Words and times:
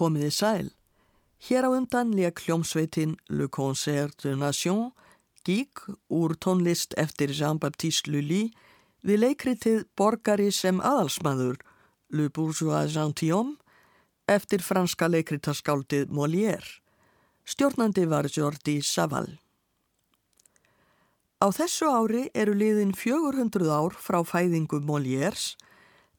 Komiði 0.00 0.32
sæl. 0.32 0.68
Hér 1.44 1.68
á 1.68 1.70
undan 1.76 2.14
leik 2.16 2.40
hljómsveitin 2.44 3.18
Le 3.28 3.48
Concert 3.52 4.16
de 4.24 4.32
Nation, 4.36 4.90
gík 5.44 5.84
úr 6.08 6.36
tónlist 6.40 6.96
eftir 6.96 7.32
Jean-Baptiste 7.36 8.08
Lully 8.12 8.50
við 9.04 9.22
leikritið 9.24 9.84
Borgari 9.96 10.48
sem 10.52 10.80
aðalsmaður, 10.80 11.60
Le 12.16 12.28
Bourgeois 12.28 12.92
Gentilhomme, 12.92 13.56
eftir 14.28 14.64
franska 14.64 15.08
leikritaskáldið 15.08 16.12
Molière. 16.12 16.80
Stjórnandi 17.44 18.04
var 18.08 18.28
Jordi 18.30 18.80
Savall. 18.84 19.36
Á 21.40 21.48
þessu 21.56 21.88
ári 21.88 22.28
eru 22.36 22.52
liðin 22.52 22.92
400 22.92 23.68
ár 23.72 23.96
frá 23.96 24.20
fæðingu 24.24 24.80
Molières 24.84 25.54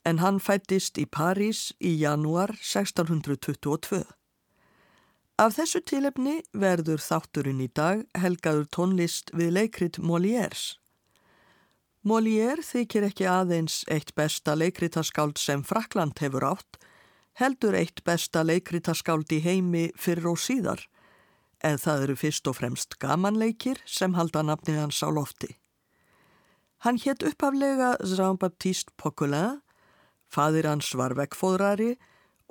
en 0.05 0.19
hann 0.21 0.39
fættist 0.41 0.97
í 0.97 1.05
París 1.05 1.69
í 1.79 1.93
janúar 2.01 2.55
1622. 2.57 4.03
Af 5.41 5.55
þessu 5.57 5.81
tilefni 5.85 6.41
verður 6.53 7.01
þátturinn 7.01 7.63
í 7.63 7.69
dag 7.73 8.03
helgaður 8.17 8.67
tónlist 8.75 9.31
við 9.33 9.55
leikrit 9.57 9.97
Molières. 9.97 10.75
Molière 12.01 12.65
þykir 12.65 13.07
ekki 13.11 13.27
aðeins 13.29 13.81
eitt 13.93 14.15
besta 14.17 14.55
leikritaskáld 14.57 15.37
sem 15.37 15.61
Frakland 15.65 16.17
hefur 16.21 16.45
átt, 16.49 16.79
heldur 17.37 17.77
eitt 17.77 18.03
besta 18.05 18.41
leikritaskáld 18.45 19.29
í 19.33 19.41
heimi 19.45 19.87
fyrir 19.97 20.31
og 20.33 20.41
síðar, 20.41 20.81
en 21.61 21.77
það 21.77 22.07
eru 22.07 22.15
fyrst 22.17 22.49
og 22.49 22.57
fremst 22.57 22.97
gamanleikir 23.01 23.81
sem 23.85 24.17
halda 24.17 24.41
nafni 24.45 24.77
hans 24.79 25.01
á 25.05 25.09
lofti. 25.13 25.55
Hann 26.81 26.97
hétt 26.97 27.21
uppaflega 27.21 27.95
Jean-Baptiste 28.01 28.93
Poquelin, 28.97 29.61
fadir 30.31 30.67
hans 30.69 30.93
var 30.95 31.15
vekkfóðrari 31.19 31.95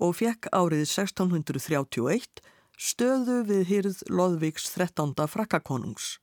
og 0.01 0.17
fekk 0.21 0.49
árið 0.53 0.85
1631 0.87 2.43
stöðu 2.81 3.43
við 3.49 3.63
hýrð 3.69 4.03
Lóðvíks 4.09 4.71
13. 4.73 5.13
frakkakonungs. 5.29 6.19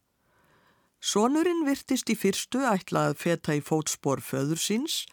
Sónurinn 0.97 1.65
virtist 1.67 2.09
í 2.09 2.15
fyrstu 2.17 2.63
ætlað 2.65 3.17
feta 3.21 3.53
í 3.53 3.61
fótspor 3.61 4.21
föður 4.25 4.61
síns 4.61 5.03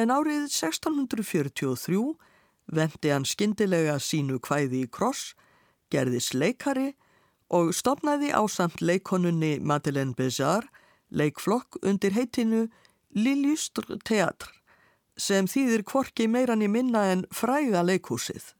en 0.00 0.12
árið 0.12 0.46
1643 0.48 2.00
vendi 2.72 3.12
hann 3.12 3.28
skindilega 3.28 3.98
sínu 4.00 4.38
kvæði 4.40 4.86
í 4.86 4.88
kross, 4.88 5.34
gerðis 5.92 6.32
leikari 6.32 6.94
og 7.52 7.74
stopnaði 7.76 8.32
ásamt 8.32 8.80
leikonunni 8.80 9.58
Madeleine 9.60 10.16
Bézard 10.16 10.68
leikflokk 11.12 11.76
undir 11.84 12.16
heitinu 12.16 12.64
Lillustre 13.12 14.00
Teatr 14.00 14.48
sem 15.16 15.46
þýðir 15.46 15.84
kvorki 15.88 16.28
meirann 16.28 16.64
í 16.64 16.68
minna 16.70 17.06
en 17.12 17.24
fræða 17.34 17.84
leikhúsið. 17.86 18.52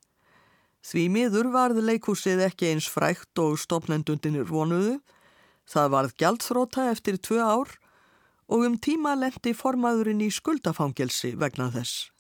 Því 0.82 1.04
miður 1.14 1.52
varð 1.54 1.78
leikúsið 1.86 2.42
ekki 2.48 2.72
eins 2.72 2.88
frækt 2.90 3.38
og 3.38 3.60
stopnendundinir 3.62 4.48
vonuðu. 4.50 4.96
Það 5.70 5.92
varð 5.94 6.16
gjaldþróta 6.18 6.88
eftir 6.90 7.20
tvö 7.22 7.38
ár 7.38 7.76
og 8.50 8.66
um 8.66 8.74
tíma 8.76 9.14
lendi 9.14 9.54
formaðurinn 9.54 10.24
í 10.26 10.30
skuldafangelsi 10.34 11.36
vegna 11.38 11.70
þess. 11.70 12.10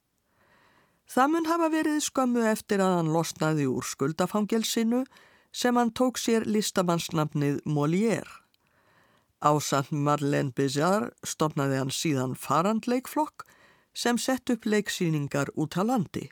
Það 1.10 1.32
mun 1.32 1.48
hafa 1.50 1.68
verið 1.72 1.98
skömmu 2.06 2.44
eftir 2.48 2.80
að 2.80 2.94
hann 3.00 3.10
losnaði 3.12 3.66
úr 3.68 3.84
skuldafangelsinu 3.84 5.02
sem 5.52 5.76
hann 5.76 5.90
tók 5.92 6.16
sér 6.22 6.46
listamannsnafnið 6.48 7.58
Molière. 7.66 8.38
Ásand 9.42 9.90
Marlene 9.90 10.54
Bizarre 10.54 11.10
stopnaði 11.26 11.82
hann 11.82 11.90
síðan 11.92 12.38
farandleikflokk 12.38 13.42
sem 13.94 14.18
sett 14.18 14.50
upp 14.50 14.64
leiksýningar 14.64 15.52
út 15.56 15.76
á 15.76 15.82
landi. 15.84 16.30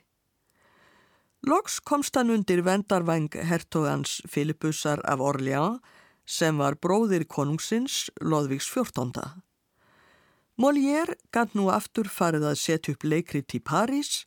Loks 1.41 1.79
komst 1.79 2.15
hann 2.15 2.29
undir 2.29 2.61
vendarvæng 2.61 3.33
hertogans 3.33 4.21
Filippusar 4.29 5.01
af 5.05 5.19
Orléans 5.19 5.81
sem 6.25 6.57
var 6.57 6.77
bróðir 6.77 7.25
konungsins 7.25 8.09
Lóðvíks 8.21 8.69
14. 8.69 9.41
Molière 10.61 11.15
gæt 11.33 11.55
nú 11.57 11.71
aftur 11.73 12.05
farið 12.05 12.45
að 12.51 12.59
setja 12.61 12.93
upp 12.93 13.05
leikrit 13.07 13.55
í 13.57 13.59
París 13.59 14.25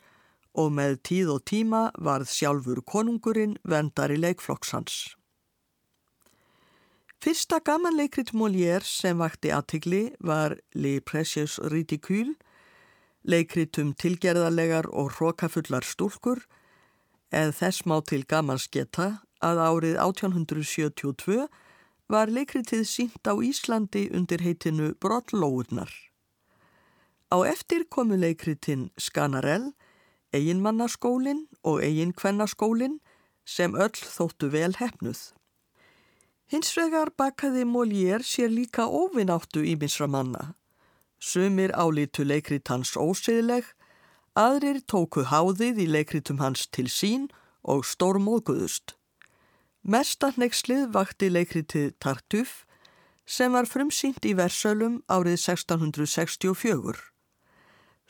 og 0.55 0.73
með 0.75 0.97
tíð 1.07 1.31
og 1.37 1.45
tíma 1.47 1.83
varð 1.95 2.31
sjálfur 2.31 2.81
konungurinn 2.83 3.55
vendar 3.63 4.11
í 4.11 4.19
leikflokksans. 4.19 5.15
Fyrsta 7.23 7.61
gamanleikrit 7.65 8.35
Molière 8.37 8.85
sem 8.85 9.23
vakti 9.23 9.53
aðtigli 9.55 10.03
var 10.21 10.59
Les 10.75 11.01
Precious 11.01 11.61
Ridicules, 11.73 12.35
leikrit 13.25 13.79
um 13.81 13.93
tilgerðarlegar 13.97 14.89
og 14.93 15.17
hrókafullar 15.17 15.85
stúlkur 15.85 16.45
en 17.35 17.53
þess 17.53 17.85
má 17.89 17.99
til 18.07 18.25
gamans 18.29 18.69
geta 18.69 19.25
að 19.45 19.61
árið 19.61 19.97
1872 20.01 21.47
var 22.09 22.31
leikritið 22.31 22.85
sínt 22.89 23.25
á 23.27 23.35
Íslandi 23.41 24.07
undir 24.13 24.45
heitinu 24.45 24.93
Brottlóurnar. 25.01 25.91
Á 27.33 27.37
eftir 27.49 27.89
komu 27.91 28.17
leikritin 28.21 28.91
Skanarell, 29.01 29.73
eiginmannaskólin 30.37 31.47
og 31.65 31.81
eiginkvennaskólin 31.83 33.01
sem 33.45 33.75
öll 33.75 33.97
þóttu 33.97 34.51
vel 34.53 34.77
hefnuð. 34.79 35.33
Hins 36.53 36.75
vegar 36.77 37.11
bakaði 37.17 37.65
Molière 37.65 38.23
sér 38.23 38.53
líka 38.53 38.85
óvinnáttu 38.87 39.65
í 39.65 39.75
misra 39.81 40.07
manna. 40.07 40.53
Sumir 41.25 41.73
álítu 41.73 42.27
leikrit 42.27 42.69
hans 42.69 42.93
óseðleg 43.01 43.65
Aðrir 44.35 44.81
tóku 44.91 45.23
háðið 45.31 45.79
í 45.85 45.87
leikritum 45.87 46.41
hans 46.43 46.67
til 46.75 46.89
sín 46.91 47.29
og 47.63 47.85
stórmóðguðust. 47.87 48.97
Mestanneikslið 49.87 50.89
vakti 50.97 51.31
leikritið 51.31 51.93
Tartuf 52.03 52.65
sem 53.25 53.55
var 53.55 53.71
frumsýnt 53.71 54.27
í 54.27 54.35
Versölum 54.35 54.99
árið 55.07 55.39
1664. 55.39 56.99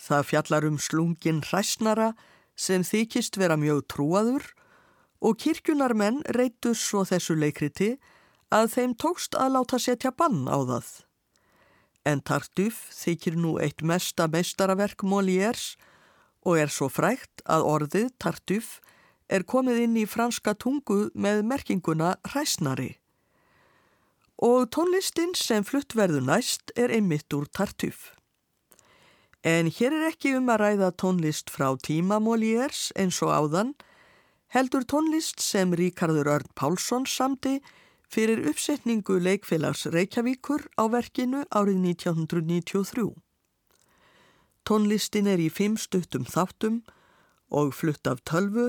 Það 0.01 0.27
fjallar 0.33 0.69
um 0.73 0.81
slungin 0.81 1.45
hræsnara 1.45 2.15
sem 2.57 2.83
þykist 2.83 3.37
vera 3.37 3.61
mjög 3.61 3.85
trúaður 3.93 4.49
og 5.21 5.37
kirkjunarmenn 5.45 6.25
reytu 6.35 6.73
svo 6.73 7.05
þessu 7.05 7.37
leikriti 7.37 7.95
að 8.49 8.73
þeim 8.79 8.97
tókst 8.97 9.37
að 9.37 9.59
láta 9.59 9.79
setja 9.79 10.11
bann 10.11 10.49
á 10.49 10.59
það. 10.65 10.89
En 12.05 12.21
Tartuf 12.21 12.83
þykir 12.93 13.37
nú 13.41 13.57
eitt 13.65 13.81
mesta 13.81 14.27
meistaraverk 14.29 15.07
Molières 15.09 15.75
og 16.45 16.59
er 16.61 16.73
svo 16.73 16.91
frægt 16.93 17.41
að 17.49 17.65
orðið 17.65 18.11
tartuf 18.21 18.81
er 19.33 19.47
komið 19.49 19.81
inn 19.87 19.97
í 19.97 20.05
franska 20.05 20.53
tungu 20.55 21.09
með 21.17 21.41
merkinguna 21.49 22.15
hræsnari. 22.29 22.99
Og 24.45 24.69
tónlistin 24.75 25.33
sem 25.39 25.65
flutt 25.65 25.97
verður 25.97 26.27
næst 26.29 26.75
er 26.77 26.93
einmitt 26.93 27.33
úr 27.33 27.49
tartuf. 27.49 28.13
En 29.45 29.71
hér 29.73 29.97
er 29.97 30.11
ekki 30.11 30.35
um 30.37 30.51
að 30.53 30.61
ræða 30.61 30.91
tónlist 31.01 31.53
frá 31.53 31.71
tímamóliers 31.81 32.91
eins 33.01 33.21
og 33.25 33.33
áðan, 33.33 33.73
heldur 34.53 34.85
tónlist 34.85 35.41
sem 35.41 35.73
Ríkardur 35.73 36.29
Örn 36.29 36.53
Pálsson 36.57 37.09
samti 37.09 37.59
fyrir 38.15 38.45
uppsetningu 38.47 39.17
leikfélags 39.19 39.89
Reykjavíkur 39.91 40.69
á 40.79 40.87
verkinu 40.87 41.41
árið 41.51 41.81
1993. 41.83 43.11
Tónlistin 44.63 45.27
er 45.27 45.43
í 45.43 45.49
fimm 45.51 45.75
stuttum 45.75 46.23
þáttum 46.23 46.77
og 47.51 47.73
flutt 47.75 48.07
af 48.07 48.23
tölvu 48.23 48.69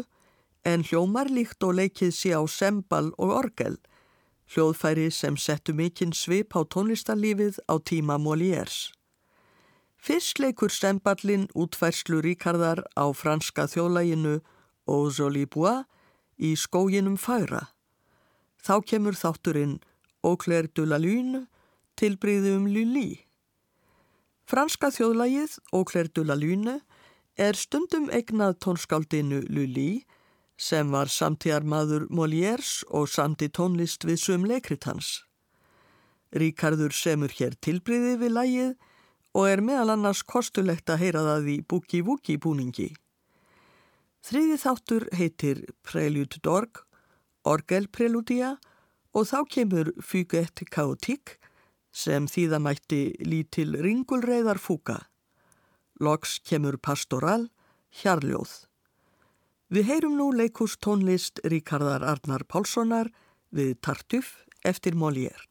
en 0.65 0.81
hljómar 0.81 1.30
líkt 1.30 1.62
og 1.62 1.77
leikið 1.77 2.15
sé 2.18 2.33
á 2.33 2.42
sembal 2.50 3.12
og 3.21 3.36
orgel, 3.38 3.77
hljóðfæri 4.50 5.12
sem 5.13 5.38
settu 5.38 5.77
mikinn 5.77 6.15
svip 6.18 6.57
á 6.57 6.65
tónlistarlífið 6.65 7.62
á 7.69 7.77
tíma 7.77 8.18
Molières. 8.18 8.89
Fyrst 10.01 10.42
leikur 10.42 10.74
semballin 10.74 11.45
útfærslu 11.53 12.24
ríkardar 12.25 12.81
á 12.97 13.06
franska 13.13 13.69
þjóðlæginu 13.69 14.39
Aux 14.89 15.21
Olibois 15.21 15.86
í 16.42 16.57
skóginum 16.57 17.18
færa. 17.18 17.75
Þá 18.66 18.82
kemur 18.82 19.14
þátturinn 19.14 19.78
clair 20.42 20.68
de 20.74 20.86
la 20.90 20.98
lune 20.98 21.46
tilbriðum 22.00 22.66
Lully. 22.74 23.26
Franska 24.46 24.92
þjóðlægið 24.94 25.56
Claire 25.90 26.12
de 26.14 26.24
la 26.26 26.36
Lune 26.38 26.76
er 27.38 27.58
stundum 27.58 28.12
eignað 28.14 28.60
tónskáldinu 28.62 29.44
Lully 29.50 30.04
sem 30.58 30.92
var 30.94 31.10
samtíðarmadur 31.12 32.06
Molières 32.10 32.84
og 32.90 33.10
samti 33.10 33.50
tónlist 33.50 34.06
við 34.06 34.20
sum 34.22 34.46
leikrit 34.46 34.86
hans. 34.86 35.24
Ríkardur 36.36 36.94
semur 36.94 37.34
hér 37.34 37.56
tilbriði 37.58 38.20
við 38.22 38.36
lægið 38.38 38.72
og 39.36 39.50
er 39.50 39.64
meðal 39.66 39.96
annars 39.96 40.22
kostulegt 40.24 40.90
að 40.90 41.02
heyra 41.04 41.26
það 41.26 41.50
í 41.56 41.58
búki-vúki 41.66 42.38
búningi. 42.38 42.92
Þriði 44.26 44.58
þáttur 44.62 45.08
heitir 45.14 45.66
Prelude 45.84 46.40
d'Org, 46.42 46.86
Orgelpreludia 47.45 48.56
og 49.15 49.27
þá 49.30 49.39
kemur 49.53 49.92
Fuguet 50.01 50.65
Chaotique 50.74 51.38
sem 51.95 52.27
þýðamætti 52.27 53.01
lítil 53.24 53.77
ringulreiðar 53.86 54.59
fúka. 54.59 54.97
Loks 56.03 56.39
kemur 56.44 56.75
pastoral, 56.81 57.47
hjarljóð. 58.01 58.65
Við 59.71 59.88
heyrum 59.89 60.18
nú 60.19 60.30
leikús 60.36 60.75
tónlist 60.77 61.39
Ríkardar 61.47 62.03
Arnar 62.03 62.44
Pálssonar 62.44 63.09
við 63.56 63.77
Tartuf 63.81 64.36
eftir 64.65 64.97
Molière. 65.00 65.47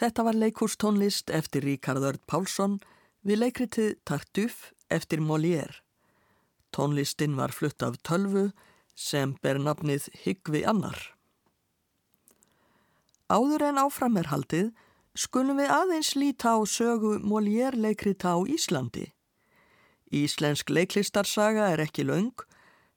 Þetta 0.00 0.24
var 0.24 0.36
leikústónlist 0.40 1.28
eftir 1.28 1.66
Ríkard 1.66 2.00
Örd 2.00 2.22
Pálsson 2.24 2.78
við 3.20 3.42
leikritið 3.42 3.88
Tartuf 4.08 4.70
eftir 4.88 5.20
Molière. 5.20 5.82
Tónlistin 6.72 7.34
var 7.36 7.52
flutt 7.52 7.84
af 7.84 7.98
tölvu 8.00 8.46
sem 8.96 9.34
ber 9.44 9.60
nafnið 9.60 10.06
Hyggvi 10.22 10.62
Annar. 10.64 10.96
Áður 13.28 13.66
en 13.68 13.82
áfram 13.82 14.16
er 14.16 14.30
haldið 14.32 14.70
skulum 15.12 15.60
við 15.60 15.74
aðeins 15.74 16.14
líta 16.16 16.56
á 16.56 16.64
sögu 16.64 17.18
Molière 17.20 17.76
leikrita 17.76 18.32
á 18.32 18.40
Íslandi. 18.48 19.10
Íslensk 20.08 20.72
leiklistarsaga 20.72 21.68
er 21.74 21.84
ekki 21.84 22.08
laung, 22.08 22.32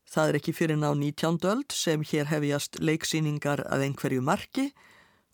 það 0.08 0.32
er 0.32 0.40
ekki 0.40 0.56
fyrir 0.56 0.80
ná 0.80 0.94
19. 0.96 1.44
öld 1.52 1.76
sem 1.76 2.00
hér 2.00 2.32
hefjast 2.32 2.80
leiksýningar 2.80 3.68
að 3.68 3.90
einhverju 3.90 4.24
marki 4.24 4.70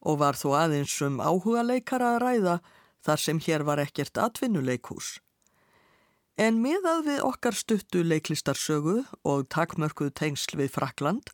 og 0.01 0.19
var 0.21 0.37
þó 0.39 0.53
aðeins 0.65 0.95
um 1.05 1.19
áhuga 1.19 1.63
leikara 1.65 2.15
að 2.15 2.21
ræða 2.23 2.59
þar 3.05 3.23
sem 3.25 3.39
hér 3.39 3.65
var 3.67 3.81
ekkert 3.83 4.19
atvinnuleikhús. 4.19 5.19
En 6.39 6.61
miðað 6.63 7.03
við 7.09 7.23
okkar 7.27 7.55
stuttu 7.55 8.03
leiklistarsögu 8.03 9.01
og 9.27 9.47
takmörkuð 9.51 10.13
tengsl 10.15 10.55
við 10.61 10.71
Frakland 10.71 11.33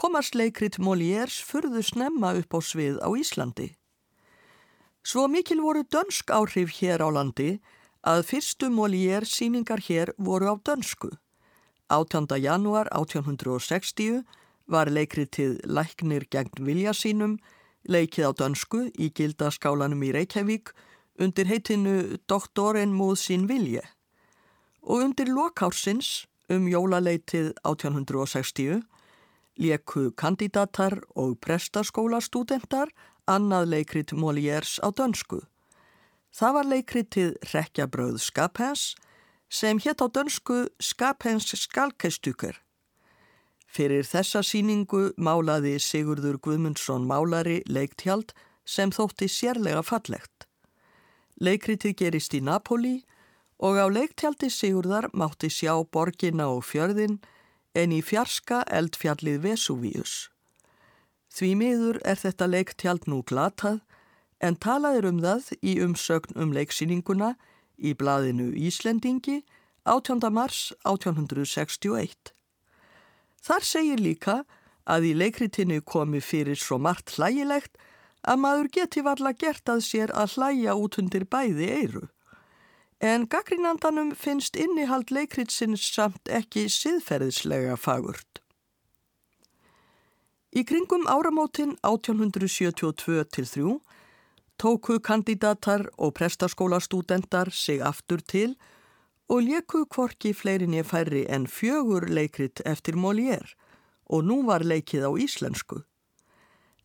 komast 0.00 0.34
leikrit 0.34 0.78
Molières 0.80 1.42
furðu 1.44 1.82
snemma 1.84 2.32
upp 2.40 2.56
á 2.56 2.60
svið 2.64 2.96
á 3.04 3.08
Íslandi. 3.12 3.74
Svo 5.04 5.26
mikil 5.28 5.60
voru 5.60 5.82
dönsk 5.84 6.32
áhrif 6.32 6.72
hér 6.80 7.04
á 7.04 7.08
landi 7.12 7.58
að 8.00 8.24
fyrstu 8.30 8.70
Molière 8.72 9.28
síningar 9.28 9.80
hér 9.84 10.14
voru 10.16 10.52
á 10.52 10.54
dönsku. 10.56 11.10
18. 11.92 12.32
januar 12.40 12.88
1860 12.96 14.22
var 14.70 14.88
leikritið 14.88 15.60
Læknir 15.66 16.24
gegn 16.30 16.64
vilja 16.64 16.94
sínum, 16.96 17.36
leikið 17.88 18.28
á 18.28 18.32
dönsku 18.36 18.86
í 18.98 19.10
gildaskálanum 19.14 20.02
í 20.04 20.12
Reykjavík 20.16 20.72
undir 21.20 21.48
heitinu 21.48 22.18
Doktorin 22.28 22.92
múð 22.96 23.16
sín 23.20 23.46
vilje. 23.48 23.84
Og 24.82 25.04
undir 25.04 25.28
lokársins 25.28 26.26
um 26.50 26.66
jólaleitið 26.68 27.52
1860 27.62 28.80
leku 29.60 30.10
kandidatar 30.16 31.00
og 31.16 31.36
prestaskólastúdentar 31.44 32.88
annað 33.28 33.68
leikrit 33.74 34.12
Molières 34.16 34.78
á 34.80 34.88
dönsku. 34.90 35.44
Það 36.32 36.54
var 36.56 36.70
leikritið 36.72 37.30
Rekkjabröð 37.52 38.18
Skapens 38.22 38.94
sem 39.50 39.78
hétt 39.82 40.00
á 40.00 40.06
dönsku 40.08 40.68
Skapens 40.80 41.50
skalkestuker. 41.58 42.56
Fyrir 43.70 44.02
þessa 44.02 44.42
síningu 44.42 45.12
málaði 45.14 45.76
Sigurður 45.78 46.40
Guðmundsson 46.42 47.04
málari 47.06 47.60
leiktjald 47.70 48.32
sem 48.66 48.90
þótti 48.90 49.28
sérlega 49.30 49.84
fallegt. 49.86 50.48
Leikritið 51.38 51.94
gerist 52.02 52.34
í 52.34 52.40
Napoli 52.42 52.96
og 53.62 53.78
á 53.78 53.86
leiktjaldi 53.86 54.50
Sigurðar 54.50 55.06
mátti 55.14 55.50
sjá 55.52 55.76
borgina 55.86 56.48
og 56.50 56.64
fjörðin 56.66 57.20
en 57.78 57.94
í 57.94 58.00
fjarska 58.02 58.64
eldfjallið 58.66 59.38
Vesuvius. 59.46 60.16
Því 61.30 61.52
miður 61.54 62.00
er 62.02 62.18
þetta 62.18 62.50
leiktjald 62.50 63.06
nú 63.06 63.22
glatað 63.22 63.78
en 64.42 64.58
talaður 64.58 65.12
um 65.12 65.22
það 65.22 65.54
í 65.62 65.76
umsögn 65.84 66.34
um 66.42 66.50
leiksýninguna 66.56 67.36
í 67.78 67.94
blaðinu 67.94 68.50
Íslendingi 68.58 69.44
18. 69.86 70.26
mars 70.34 70.72
1861. 70.82 72.34
Þar 73.40 73.66
segir 73.66 74.00
líka 74.00 74.36
að 74.84 75.10
í 75.10 75.12
leikritinu 75.16 75.80
komi 75.82 76.20
fyrir 76.20 76.58
svo 76.60 76.78
margt 76.78 77.16
hlægilegt 77.16 77.76
að 78.28 78.40
maður 78.44 78.70
geti 78.76 79.04
varla 79.04 79.32
gert 79.32 79.68
að 79.72 79.84
sér 79.86 80.12
að 80.12 80.36
hlæja 80.36 80.76
út 80.76 80.98
undir 81.00 81.24
bæði 81.24 81.70
eiru. 81.80 82.08
En 83.00 83.24
gaggrínandanum 83.32 84.12
finnst 84.12 84.58
innihald 84.60 85.08
leikritsins 85.10 85.86
samt 85.94 86.28
ekki 86.28 86.66
siðferðislega 86.68 87.78
fagurt. 87.80 88.42
Í 90.52 90.66
kringum 90.66 91.06
áramótin 91.08 91.76
1872 91.86 93.24
til 93.32 93.46
3 93.46 93.78
tóku 94.60 94.98
kandidatar 95.00 95.86
og 95.96 96.12
prestaskólastúdendar 96.18 97.48
sig 97.50 97.80
aftur 97.80 98.20
til 98.20 98.56
og 99.30 99.44
leku 99.46 99.84
kvorki 99.86 100.32
fleirinni 100.34 100.82
færri 100.82 101.22
en 101.30 101.46
fjögur 101.46 102.08
leikrit 102.10 102.62
eftir 102.66 102.96
Molière 102.98 103.54
og 104.10 104.24
nú 104.26 104.40
var 104.46 104.64
leikið 104.66 105.06
á 105.06 105.10
íslensku. 105.14 105.84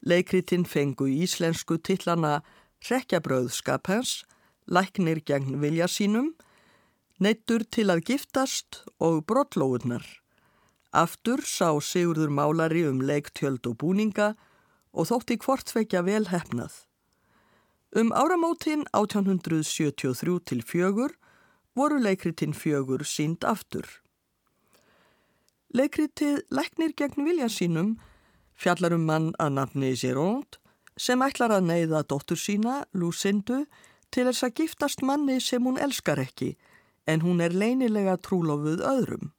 Leikritin 0.06 0.66
fengu 0.70 1.08
íslensku 1.10 1.80
tillana 1.82 2.44
Rekkjabröðskapens, 2.86 4.22
Læknir 4.70 5.24
gegn 5.26 5.58
vilja 5.62 5.88
sínum, 5.90 6.36
Neittur 7.18 7.64
til 7.72 7.90
að 7.90 8.04
giftast 8.12 8.84
og 9.00 9.24
Brottlóðunar. 9.26 10.06
Aftur 10.94 11.42
sá 11.42 11.74
Sigurður 11.82 12.30
Málari 12.30 12.84
um 12.86 13.00
leiktjöld 13.02 13.66
og 13.66 13.80
búninga 13.82 14.36
og 14.94 15.10
þótti 15.10 15.40
hvortvekja 15.42 16.04
vel 16.06 16.28
hefnað. 16.30 16.84
Um 17.96 18.12
áramótin 18.12 18.84
1873 18.94 20.40
til 20.46 20.62
fjögur 20.62 21.16
voru 21.76 22.00
leikritinn 22.02 22.56
fjögur 22.56 23.04
sínd 23.06 23.44
aftur. 23.44 23.86
Leikritið 25.76 26.44
Læknir 26.50 26.94
gegn 26.96 27.26
vilja 27.28 27.50
sínum 27.52 27.96
fjallar 28.56 28.96
um 28.96 29.04
mann 29.10 29.34
að 29.40 29.58
nafni 29.58 29.92
Gironde 30.00 30.62
sem 30.98 31.20
ætlar 31.20 31.52
að 31.52 31.68
neyða 31.68 32.06
dóttur 32.08 32.40
sína, 32.40 32.86
Lucindu, 32.96 33.66
til 34.12 34.30
þess 34.30 34.46
að 34.48 34.54
giftast 34.62 35.02
manni 35.04 35.42
sem 35.44 35.64
hún 35.64 35.82
elskar 35.82 36.22
ekki 36.24 36.54
en 37.06 37.22
hún 37.22 37.42
er 37.44 37.52
leinilega 37.52 38.16
trúlofuð 38.24 38.80
öðrum. 38.80 39.34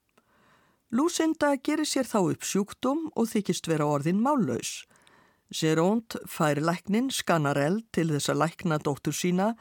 Lucinda 0.93 1.55
gerir 1.57 1.89
sér 1.89 2.05
þá 2.05 2.19
upp 2.21 2.45
sjúkdóm 2.45 3.09
og 3.15 3.31
þykist 3.33 3.67
vera 3.67 3.89
orðin 3.89 4.21
mállaus 4.23 4.85
Gerónd 5.47 6.17
fær 6.27 6.59
læknin 6.59 7.07
Skanarell 7.11 7.79
til 7.95 8.09
þess 8.11 8.31
að 8.33 8.41
lækna 8.41 8.77
dóttur 8.83 9.15
sína 9.15 9.53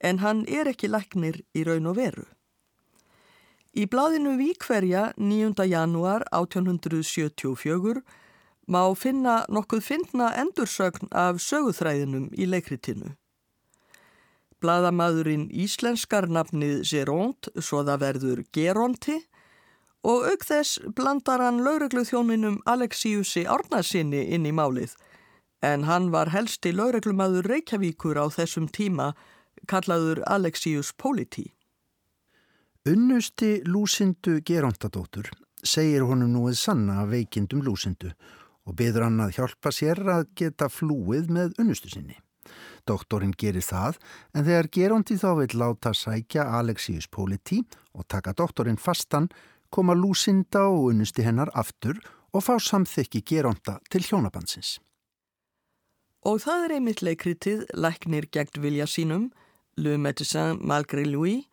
en 0.00 0.20
hann 0.24 0.44
er 0.48 0.70
ekki 0.70 0.88
læknir 0.88 1.42
í 1.54 1.64
raun 1.68 1.88
og 1.90 1.96
veru. 2.00 2.26
Í 3.76 3.86
bladinu 3.86 4.34
Víkverja 4.40 5.12
9. 5.16 5.54
janúar 5.70 6.24
1874 6.34 8.02
má 8.66 8.82
finna 8.98 9.44
nokkuð 9.48 9.82
finna 9.84 10.32
endursögn 10.42 11.10
af 11.14 11.38
söguþræðinum 11.42 12.30
í 12.34 12.48
leikritinu. 12.50 13.14
Bladamaðurinn 14.60 15.48
íslenskar 15.54 16.26
nafnið 16.28 16.82
Gerónd 16.90 17.48
svo 17.62 17.84
það 17.86 18.02
verður 18.02 18.42
Geronti 18.52 19.16
og 20.02 20.26
auk 20.32 20.44
þess 20.48 20.80
blandar 20.96 21.40
hann 21.44 21.62
lauruglu 21.64 22.04
þjóninum 22.08 22.60
Alexíusi 22.68 23.46
Árnarsinni 23.48 24.26
inn 24.34 24.48
í 24.48 24.52
málið 24.52 24.96
en 25.62 25.84
hann 25.84 26.10
var 26.12 26.32
helsti 26.32 26.72
laureglumadur 26.72 27.48
Reykjavíkur 27.48 28.20
á 28.20 28.26
þessum 28.32 28.68
tíma 28.68 29.12
kallaður 29.70 30.22
Alexius 30.26 30.90
Politi. 30.98 31.46
Unnusti 32.88 33.60
Lúsindu 33.68 34.40
Gerondadóttur 34.46 35.28
segir 35.62 36.06
honum 36.08 36.32
núið 36.32 36.56
sanna 36.58 37.04
veikindum 37.06 37.62
Lúsindu 37.62 38.10
og 38.66 38.76
byður 38.78 39.06
hann 39.06 39.20
að 39.22 39.36
hjálpa 39.36 39.72
sér 39.74 40.00
að 40.08 40.26
geta 40.40 40.70
flúið 40.72 41.30
með 41.36 41.54
unnustu 41.60 41.90
sinni. 41.92 42.16
Doktorinn 42.88 43.34
gerir 43.38 43.62
það 43.62 43.98
en 44.34 44.46
þegar 44.46 44.70
Gerondi 44.74 45.18
þá 45.20 45.30
vil 45.42 45.58
láta 45.62 45.92
sækja 45.94 46.48
Alexius 46.58 47.06
Politi 47.12 47.60
og 47.94 48.08
taka 48.08 48.34
doktorinn 48.36 48.80
fastan 48.80 49.28
koma 49.70 49.94
Lúsinda 49.94 50.64
og 50.70 50.90
unnusti 50.90 51.22
hennar 51.26 51.52
aftur 51.54 52.00
og 52.32 52.46
fá 52.46 52.56
samþykki 52.58 53.22
Geronda 53.26 53.78
til 53.90 54.02
hjónabansins. 54.06 54.78
Og 56.26 56.42
það 56.44 56.64
er 56.64 56.74
einmitt 56.76 57.04
leikritið 57.04 57.62
Læknir 57.76 58.26
gegn 58.32 58.60
vilja 58.60 58.86
sínum, 58.90 59.30
Le 59.76 59.96
Médecin 59.98 60.58
Malgré 60.60 61.04
Louis, 61.04 61.46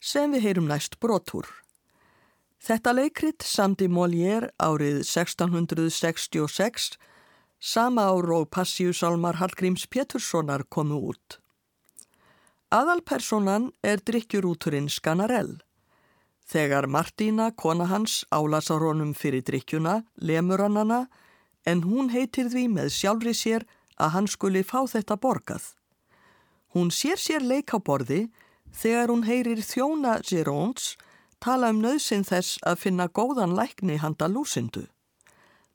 sem 0.00 0.32
við 0.32 0.46
heyrum 0.46 0.68
næst 0.70 0.98
brotur. 1.00 1.48
Þetta 2.60 2.92
leikrit 2.92 3.44
samdi 3.44 3.88
Molière 3.88 4.50
árið 4.60 5.00
1666, 5.02 6.98
sama 7.60 8.04
ár 8.12 8.28
og 8.36 8.50
Passíusalmar 8.52 9.40
Hallgríms 9.40 9.86
Péturssonar 9.88 10.66
komu 10.68 11.00
út. 11.12 11.40
Aðalpersonan 12.70 13.72
er 13.82 13.98
drikkjurúturinn 14.04 14.88
Skanarell. 14.92 15.58
Þegar 16.46 16.86
Martína, 16.86 17.50
kona 17.56 17.88
hans, 17.90 18.24
álasar 18.30 18.84
honum 18.84 19.14
fyrir 19.14 19.42
drikkjuna, 19.42 20.02
lemur 20.20 20.62
hann 20.62 20.78
hana, 20.78 21.00
en 21.66 21.82
hún 21.82 22.12
heitir 22.14 22.48
því 22.52 22.68
með 22.76 22.92
sjálfri 22.94 23.34
sér 23.34 23.66
að 23.98 24.14
hann 24.14 24.28
skuli 24.30 24.62
fá 24.62 24.84
þetta 24.86 25.16
borgað. 25.20 25.74
Hún 26.74 26.90
sér 26.94 27.18
sér 27.18 27.42
leikaborði 27.42 28.28
þegar 28.70 29.10
hún 29.10 29.24
heyrir 29.26 29.62
þjóna 29.66 30.20
Geróns 30.22 30.94
tala 31.42 31.72
um 31.72 31.80
nöðsinn 31.82 32.26
þess 32.26 32.60
að 32.66 32.82
finna 32.84 33.08
góðan 33.08 33.56
lækni 33.56 33.96
handa 33.98 34.28
lúsindu. 34.28 34.86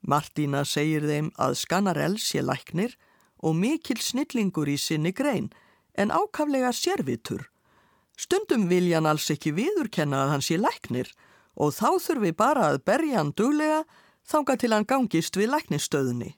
Martína 0.06 0.62
segir 0.66 1.04
þeim 1.10 1.32
að 1.42 1.58
Skanarell 1.60 2.18
sé 2.22 2.44
læknir 2.46 2.94
og 3.42 3.58
mikil 3.58 3.98
snillingur 4.00 4.70
í 4.70 4.78
sinni 4.78 5.12
grein 5.12 5.50
en 5.98 6.14
ákaflega 6.14 6.72
sérvitur. 6.72 7.50
Stundum 8.16 8.70
vilja 8.70 9.02
hann 9.02 9.10
alls 9.10 9.28
ekki 9.34 9.52
viðurkenna 9.58 10.26
að 10.26 10.34
hann 10.36 10.46
sé 10.46 10.60
læknir 10.62 11.10
og 11.56 11.74
þá 11.76 11.98
þurfi 12.06 12.32
bara 12.38 12.70
að 12.72 12.84
berja 12.88 13.20
hann 13.20 13.34
duglega 13.36 13.84
þánga 14.30 14.58
til 14.62 14.74
hann 14.74 14.88
gangist 14.88 15.38
við 15.40 15.52
læknistöðunni. 15.54 16.36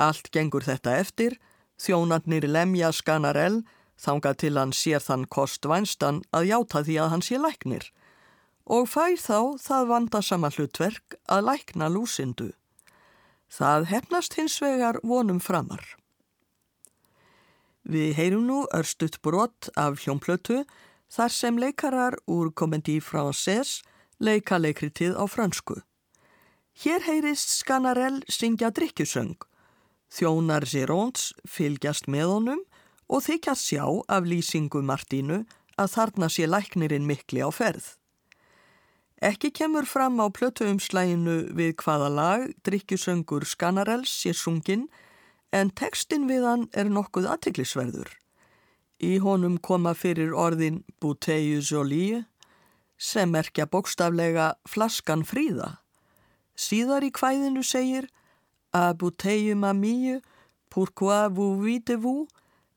Allt 0.00 0.30
gengur 0.32 0.64
þetta 0.64 0.96
eftir, 0.98 1.36
þjónarnir 1.82 2.46
lemja 2.46 2.92
Skanarell 2.94 3.62
þánga 3.98 4.32
til 4.38 4.54
hann 4.58 4.72
sér 4.74 5.02
þann 5.02 5.26
kost 5.26 5.66
vænstan 5.68 6.22
að 6.30 6.48
játa 6.52 6.82
því 6.86 6.98
að 7.02 7.12
hann 7.12 7.26
sé 7.26 7.40
læknir 7.42 7.90
og 8.66 8.86
fær 8.88 9.16
þá 9.18 9.38
það 9.58 9.88
vandasama 9.90 10.50
hlutverk 10.54 11.16
að 11.26 11.46
lækna 11.48 11.88
lúsindu. 11.90 12.52
Það 13.50 13.88
hefnast 13.90 14.38
hins 14.38 14.56
vegar 14.62 15.00
vonum 15.02 15.40
framar. 15.42 15.82
Við 17.82 18.14
heyrum 18.14 18.46
nú 18.46 18.62
örstuðt 18.72 19.18
brott 19.26 19.68
af 19.76 20.04
hljómplötu 20.04 20.62
þar 21.10 21.34
sem 21.34 21.58
leikarar 21.58 22.16
úr 22.30 22.52
Comedy 22.54 23.00
Française 23.02 23.82
leika 24.22 24.58
leikritið 24.62 25.18
á 25.18 25.26
fransku. 25.26 25.82
Hér 26.78 27.02
heyrist 27.04 27.50
Skanarell 27.58 28.22
syngja 28.30 28.70
drikkjusöng. 28.70 29.36
Þjónar 30.12 30.66
Gironds 30.68 31.30
fylgjast 31.48 32.08
með 32.10 32.34
honum 32.34 32.62
og 33.08 33.24
þykjast 33.24 33.70
sjá 33.70 33.84
af 34.12 34.28
lýsingu 34.28 34.82
Martínu 34.84 35.42
að 35.80 35.92
þarna 35.94 36.28
sé 36.32 36.48
læknirinn 36.48 37.08
mikli 37.08 37.40
á 37.40 37.48
ferð. 37.48 37.94
Ekki 39.22 39.52
kemur 39.54 39.86
fram 39.86 40.18
á 40.18 40.26
plötuumslæginu 40.34 41.54
við 41.56 41.76
hvaða 41.80 42.08
lag 42.10 42.46
drikkjusöngur 42.66 43.46
Skanarells 43.46 44.10
sé 44.10 44.34
sungin 44.34 44.88
en 45.54 45.70
tekstin 45.70 46.26
við 46.28 46.44
hann 46.48 46.66
er 46.74 46.90
nokkuð 46.90 47.28
aðtiklisverður. 47.36 48.10
Í 49.02 49.18
honum 49.22 49.56
koma 49.58 49.94
fyrir 49.94 50.34
orðin 50.34 50.82
Bouteille 51.00 51.62
Jolie 51.62 52.24
sem 52.98 53.30
merkja 53.30 53.68
bókstaflega 53.70 54.52
flaskan 54.68 55.24
fríða. 55.26 55.78
Síðar 56.58 57.06
í 57.06 57.12
kvæðinu 57.14 57.64
segir 57.66 58.10
A 58.74 58.94
Bouteille 58.94 59.54
Mamie, 59.54 60.20
pourquoi 60.70 61.28
vous 61.28 61.60
vitez-vous 61.60 62.26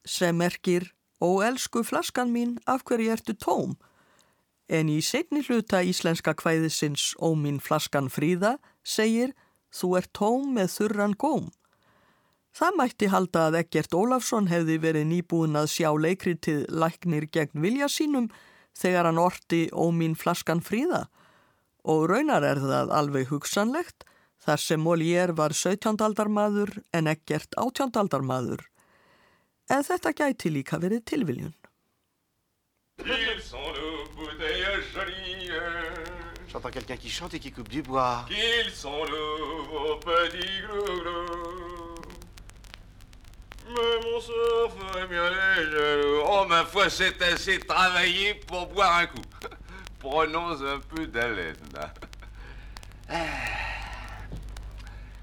sem 0.03 0.35
merkir 0.35 0.91
Ó 1.21 1.39
elsku 1.41 1.83
flaskan 1.83 2.33
mín, 2.35 2.57
af 2.67 2.83
hverju 2.83 3.13
ertu 3.13 3.33
tóm? 3.33 3.77
En 4.67 4.89
í 4.91 4.97
setni 4.99 5.39
hluta 5.47 5.79
íslenska 5.79 6.33
kvæðisins 6.35 7.13
Óminn 7.23 7.61
flaskan 7.63 8.09
fríða 8.11 8.57
segir 8.83 9.31
Þú 9.71 9.91
er 9.99 10.07
tóm 10.11 10.51
með 10.57 10.73
þurran 10.73 11.15
góm. 11.15 11.47
Það 12.55 12.75
mætti 12.79 13.07
halda 13.11 13.45
að 13.47 13.57
Egert 13.61 13.95
Ólafsson 13.95 14.49
hefði 14.51 14.75
verið 14.83 15.07
nýbúin 15.13 15.55
að 15.55 15.71
sjá 15.77 15.89
leikritið 15.95 16.65
læknir 16.71 17.29
gegn 17.31 17.63
vilja 17.63 17.87
sínum 17.91 18.27
þegar 18.75 19.07
hann 19.07 19.19
orti 19.19 19.69
Óminn 19.71 20.15
flaskan 20.19 20.59
fríða 20.59 21.05
og 21.87 22.09
raunar 22.09 22.43
er 22.43 22.59
það 22.59 22.91
alveg 22.99 23.31
hugsanlegt 23.31 24.03
þar 24.45 24.61
sem 24.61 24.81
Molière 24.81 25.33
var 25.37 25.53
17. 25.53 26.01
aldarmadur 26.05 26.71
en 26.93 27.07
Egert 27.09 27.55
18. 27.57 27.97
aldarmadur. 28.01 28.61
En 29.69 29.81
þetta 29.83 30.13
gæti 30.13 30.51
líka 30.53 30.77
verið 30.77 31.05
tilviljun. 31.09 31.55
Ils 33.03 33.41
sont 33.43 33.59
nos 33.59 34.07
bouteilles 34.15 34.81
jolies. 34.93 35.51
J'entends 36.47 36.71
quelqu'un 36.71 36.95
qui 36.95 37.09
chante 37.09 37.33
et 37.33 37.39
qui 37.39 37.51
coupe 37.51 37.67
du 37.67 37.81
bois. 37.81 38.25
Qu'ils 38.29 38.71
sont 38.71 39.03
vos 39.71 39.99
petits 39.99 40.61
glouglous. 40.61 41.95
Mais 43.67 43.99
mon 44.05 44.21
sort 44.21 44.71
ferait 44.77 45.07
bien 45.07 45.29
les 45.29 45.71
jaloux. 45.71 46.21
Oh, 46.25 46.45
ma 46.47 46.63
foi, 46.63 46.89
c'est 46.89 47.21
assez 47.21 47.59
travaillé 47.59 48.35
pour 48.35 48.67
boire 48.67 48.99
un 48.99 49.07
coup. 49.07 49.21
Prenons 49.99 50.61
un 50.61 50.79
peu 50.79 51.07
d'haleine. 51.07 51.57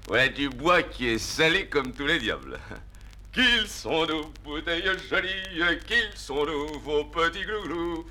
Voilà 0.07 0.27
du 0.27 0.49
bois 0.49 0.83
qui 0.83 1.07
est 1.07 1.17
salé 1.17 1.67
comme 1.67 1.93
tous 1.93 2.05
les 2.05 2.19
diables. 2.19 2.59
Qu'ils 3.31 3.67
sont 3.67 4.05
nos 4.05 4.25
bouteilles 4.43 4.91
jolies, 5.09 5.79
qu'ils 5.87 6.11
sont 6.15 6.45
nous, 6.45 6.79
vos 6.79 7.05
petits 7.05 7.43
glouglous. 7.43 8.05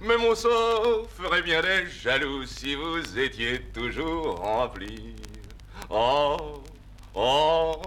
Mais 0.00 0.16
mon 0.16 0.34
sort 0.34 1.08
ferait 1.10 1.42
bien 1.42 1.60
des 1.62 1.86
jaloux 1.88 2.46
si 2.46 2.74
vous 2.74 3.18
étiez 3.18 3.60
toujours 3.74 4.38
remplis. 4.38 5.14
Oh, 5.90 6.62
oh, 7.14 7.80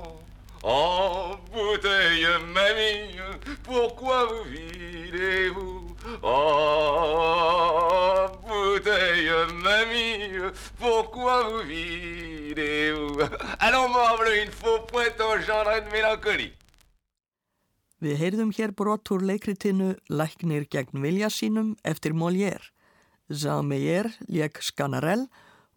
oh, 0.63 1.36
bouteille 1.52 2.28
mamie, 2.54 3.17
pourquoi 3.63 4.26
vous 4.26 4.43
videz-vous? 4.43 5.95
Oh, 6.22 8.28
bouteille 8.48 9.32
mamie, 9.54 10.52
pourquoi 10.78 11.43
vous 11.43 11.60
videz-vous? 11.60 12.18
Allons, 13.69 13.89
morble, 13.89 14.29
il 14.41 14.47
ne 14.47 14.51
faut 14.51 14.79
point 14.88 15.13
engendrer 15.21 15.82
de 15.86 15.91
mélancolie. 15.93 16.55
Við 18.01 18.15
heyrðum 18.17 18.49
hér 18.58 18.71
brott 18.73 19.12
úr 19.13 19.21
leikritinu 19.21 19.91
Læknir 20.10 20.65
gegn 20.73 21.03
vilja 21.03 21.29
sínum 21.29 21.75
eftir 21.86 22.15
Molière. 22.17 22.71
Jean 23.29 23.69
Meyer 23.69 24.10
leik 24.25 24.58
Skanarell 24.65 25.27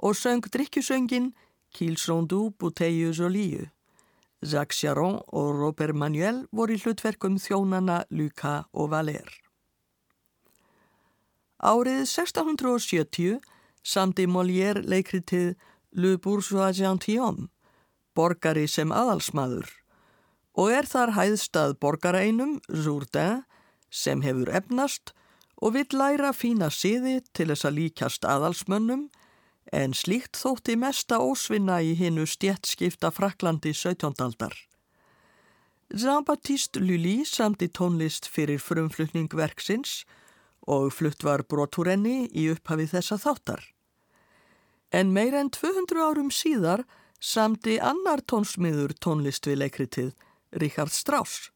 og 0.00 0.16
söng 0.16 0.40
drikkjusöngin 0.40 1.34
Kilsrondu 1.76 2.54
Bouteille 2.56 3.12
Jolieu. 3.12 3.68
Jacques 4.40 4.80
Charon 4.80 5.20
og 5.28 5.60
Robert 5.60 5.92
Manuel 5.92 6.46
voru 6.48 6.72
í 6.72 6.80
hlutverkum 6.80 7.36
þjónana 7.36 8.06
Luca 8.08 8.62
og 8.72 8.88
Valère. 8.96 9.36
Árið 11.60 12.06
1670 12.08 13.42
samdi 13.84 14.24
Molière 14.24 14.80
leikritið 14.80 15.58
Le 15.92 16.16
Bourgeois 16.16 16.72
Gentilhomme, 16.72 17.51
borgari 18.16 18.68
sem 18.68 18.92
aðalsmaður 18.92 19.70
og 20.52 20.68
er 20.72 20.84
þar 20.88 21.14
hæðstað 21.16 21.78
borgareinum, 21.80 22.58
Jourdain, 22.68 23.44
sem 23.92 24.22
hefur 24.24 24.50
efnast 24.52 25.12
og 25.62 25.76
vill 25.76 25.96
læra 25.96 26.32
fína 26.34 26.70
siði 26.72 27.20
til 27.36 27.50
þess 27.52 27.68
að 27.68 27.78
líkjast 27.78 28.26
aðalsmönnum 28.28 29.06
en 29.72 29.94
slíkt 29.96 30.36
þótti 30.40 30.76
mesta 30.80 31.20
ósvinna 31.22 31.78
í 31.84 31.92
hinnu 31.96 32.26
stjettskipta 32.28 33.12
Fraklandi 33.14 33.72
17. 33.72 34.16
aldar. 34.24 34.56
Jean-Baptiste 35.92 36.80
Lully 36.80 37.22
samti 37.28 37.68
tónlist 37.68 38.26
fyrir 38.32 38.60
frumflutningverksins 38.64 40.02
og 40.72 40.92
flutt 40.96 41.24
var 41.24 41.44
brotúrenni 41.44 42.30
í 42.32 42.48
upphafi 42.52 42.88
þessa 42.88 43.18
þáttar. 43.20 43.60
En 44.92 45.12
meir 45.12 45.36
en 45.36 45.50
200 45.52 46.00
árum 46.00 46.30
síðar 46.32 46.84
samti 47.22 47.78
annar 47.78 48.20
tónsmiður 48.26 48.96
tónlist 48.98 49.46
við 49.46 49.60
leikritið 49.62 50.10
Richard 50.58 50.90
Strauss. 50.90 51.50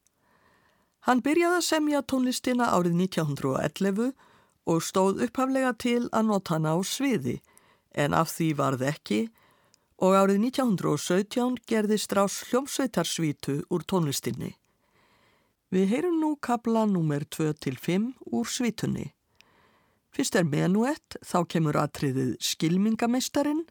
Hann 1.03 1.21
byrjaði 1.23 1.59
að 1.59 1.67
semja 1.67 2.01
tónlistina 2.03 2.69
árið 2.71 2.95
1911 3.03 4.13
og 4.67 4.83
stóð 4.83 5.21
upphaflega 5.27 5.73
til 5.79 6.07
að 6.11 6.29
nota 6.31 6.55
hana 6.55 6.75
á 6.75 6.79
sviði 6.87 7.37
en 7.95 8.15
af 8.15 8.31
því 8.31 8.49
varð 8.59 8.85
ekki 8.87 9.19
og 10.03 10.15
árið 10.15 10.41
1917 10.47 11.59
gerði 11.67 11.99
Strauss 11.99 12.47
hljómsveitarsvítu 12.49 13.61
úr 13.73 13.83
tónlistinni. 13.83 14.53
Við 15.73 15.89
heyrum 15.91 16.19
nú 16.21 16.35
kabla 16.39 16.85
nr. 16.87 17.25
2-5 17.27 18.13
úr 18.31 18.47
svítunni. 18.47 19.09
Fyrst 20.15 20.37
er 20.39 20.47
menuett, 20.47 21.17
þá 21.19 21.43
kemur 21.51 21.75
atriðið 21.81 22.37
skilmingameistarinn 22.39 23.65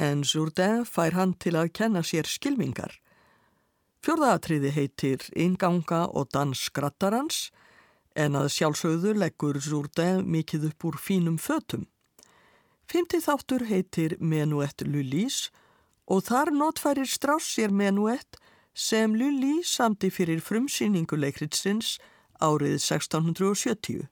en 0.00 0.24
Jourdain 0.24 0.86
fær 0.88 1.12
hann 1.12 1.34
til 1.36 1.58
að 1.60 1.72
kenna 1.76 2.00
sér 2.06 2.28
skilmingar. 2.28 2.94
Fjörðaatriði 4.00 4.70
heitir 4.72 5.26
Inganga 5.36 6.06
og 6.16 6.30
dans 6.32 6.56
skrattarans 6.56 7.50
en 8.16 8.38
að 8.40 8.48
sjálfsögðu 8.56 9.12
leggur 9.20 9.60
Jourdain 9.60 10.24
mikið 10.24 10.70
upp 10.70 10.86
úr 10.88 10.96
fínum 10.96 11.36
fötum. 11.36 11.84
Fymti 12.88 13.20
þáttur 13.22 13.66
heitir 13.68 14.16
Menuett 14.18 14.82
Lullís 14.88 15.50
og 16.10 16.24
þar 16.26 16.50
notfærir 16.56 17.06
Strauss 17.06 17.52
sér 17.54 17.70
Menuett 17.70 18.40
sem 18.74 19.14
Lully 19.14 19.60
samti 19.62 20.10
fyrir 20.10 20.40
frumsýninguleikritsins 20.42 21.98
árið 22.40 22.80
1670. 22.80 24.08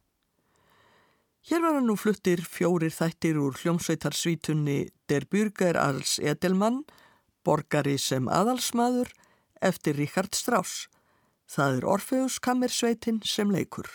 Hér 1.49 1.63
var 1.65 1.79
hann 1.79 1.87
nú 1.89 1.95
fluttir 1.97 2.43
fjórir 2.45 2.93
þættir 2.93 3.39
úr 3.41 3.55
hljómsveitarsvítunni 3.57 4.91
Der 5.09 5.25
Bürger 5.33 5.79
als 5.81 6.19
Edelmann, 6.21 6.83
borgari 7.41 7.95
sem 7.97 8.29
aðalsmaður, 8.29 9.09
eftir 9.65 9.97
Richard 9.97 10.37
Strauss. 10.37 10.91
Það 11.49 11.79
er 11.79 11.87
Orfeus 11.89 12.37
Kammersveitin 12.45 13.23
sem 13.25 13.49
leikur. 13.49 13.89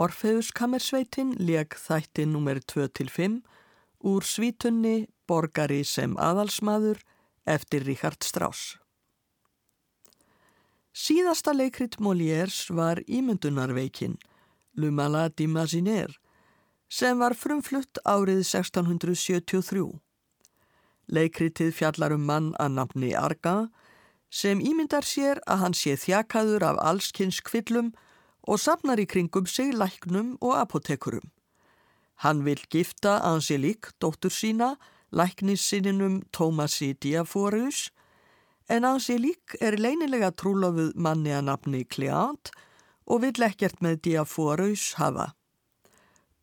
Orfeuskammersveitin 0.00 1.34
leg 1.44 1.74
þætti 1.76 2.24
nr. 2.24 2.62
2-5 2.72 3.40
úr 4.08 4.24
svítunni 4.24 5.10
Borgari 5.28 5.82
sem 5.84 6.14
aðalsmaður 6.16 7.02
eftir 7.44 7.84
Richard 7.84 8.24
Strauss. 8.24 8.78
Síðasta 10.96 11.52
leikrit 11.52 11.98
Molières 12.00 12.64
var 12.72 13.02
Ímyndunarveikin, 13.06 14.16
Le 14.74 14.90
Malade 14.90 15.36
d'Imaginaire, 15.36 16.16
sem 16.88 17.20
var 17.20 17.36
frumflutt 17.36 18.00
árið 18.08 18.40
1673. 18.48 19.84
Leikritið 21.12 21.74
fjallar 21.76 22.16
um 22.16 22.24
mann 22.24 22.52
að 22.58 22.76
nafni 22.78 23.12
Arga 23.14 23.68
sem 24.30 24.62
ímyndar 24.64 25.04
sér 25.04 25.42
að 25.46 25.66
hann 25.66 25.76
sé 25.76 25.98
þjakaður 25.98 26.70
af 26.72 26.80
allskynns 26.88 27.42
kvillum 27.44 27.92
og 28.48 28.60
sapnar 28.60 29.00
í 29.00 29.06
kringum 29.06 29.46
sig 29.46 29.74
læknum 29.74 30.36
og 30.40 30.56
apotekurum. 30.60 31.30
Hann 32.20 32.44
vil 32.44 32.60
gifta 32.68 33.20
Angelique, 33.24 33.94
dóttur 34.00 34.32
sína, 34.32 34.76
læknissinninum 35.10 36.22
Tómasi 36.36 36.92
Diaforus, 37.02 37.90
en 38.68 38.84
Angelique 38.84 39.56
er 39.60 39.78
leinilega 39.80 40.30
trúlofuð 40.30 40.92
manni 40.94 41.32
að 41.34 41.48
nafni 41.48 41.84
Cleant 41.84 42.52
og 43.10 43.24
vil 43.24 43.42
ekkert 43.42 43.80
með 43.82 44.02
Diaforus 44.04 44.94
hafa. 45.00 45.32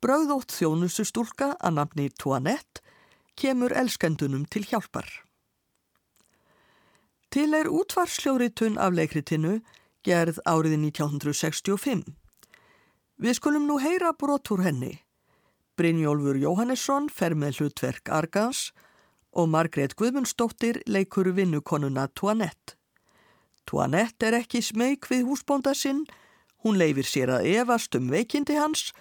Brauðótt 0.03 0.53
þjónusustúlka 0.57 1.53
að 1.57 1.77
nafni 1.77 2.09
Toinette 2.19 2.83
kemur 3.37 3.73
elskendunum 3.73 4.45
til 4.49 4.65
hjálpar. 4.67 5.07
Til 7.31 7.53
er 7.53 7.69
útvarsljóritun 7.69 8.77
af 8.81 8.93
leikritinu 8.97 9.59
gerð 10.05 10.41
árið 10.45 10.77
1965. 10.79 12.03
Við 13.17 13.37
skulum 13.39 13.65
nú 13.69 13.79
heyra 13.81 14.13
brotur 14.13 14.61
henni. 14.65 14.99
Brynjólfur 15.77 16.37
Jóhannesson 16.41 17.09
fer 17.09 17.35
með 17.37 17.61
hlutverk 17.61 18.09
Argans 18.09 18.71
og 19.37 19.49
Margrét 19.53 19.95
Guðmundsdóttir 19.97 20.81
leikur 20.89 21.29
vinnukonuna 21.37 22.07
Toinette. 22.13 22.77
Toinette 23.67 24.29
er 24.29 24.39
ekki 24.39 24.61
smeg 24.63 25.05
við 25.09 25.27
húsbónda 25.27 25.73
sinn, 25.75 26.05
hún 26.63 26.79
leifir 26.79 27.05
sér 27.05 27.33
að 27.35 27.49
evast 27.51 27.97
um 27.99 28.07
veikindi 28.09 28.55
hans 28.57 28.91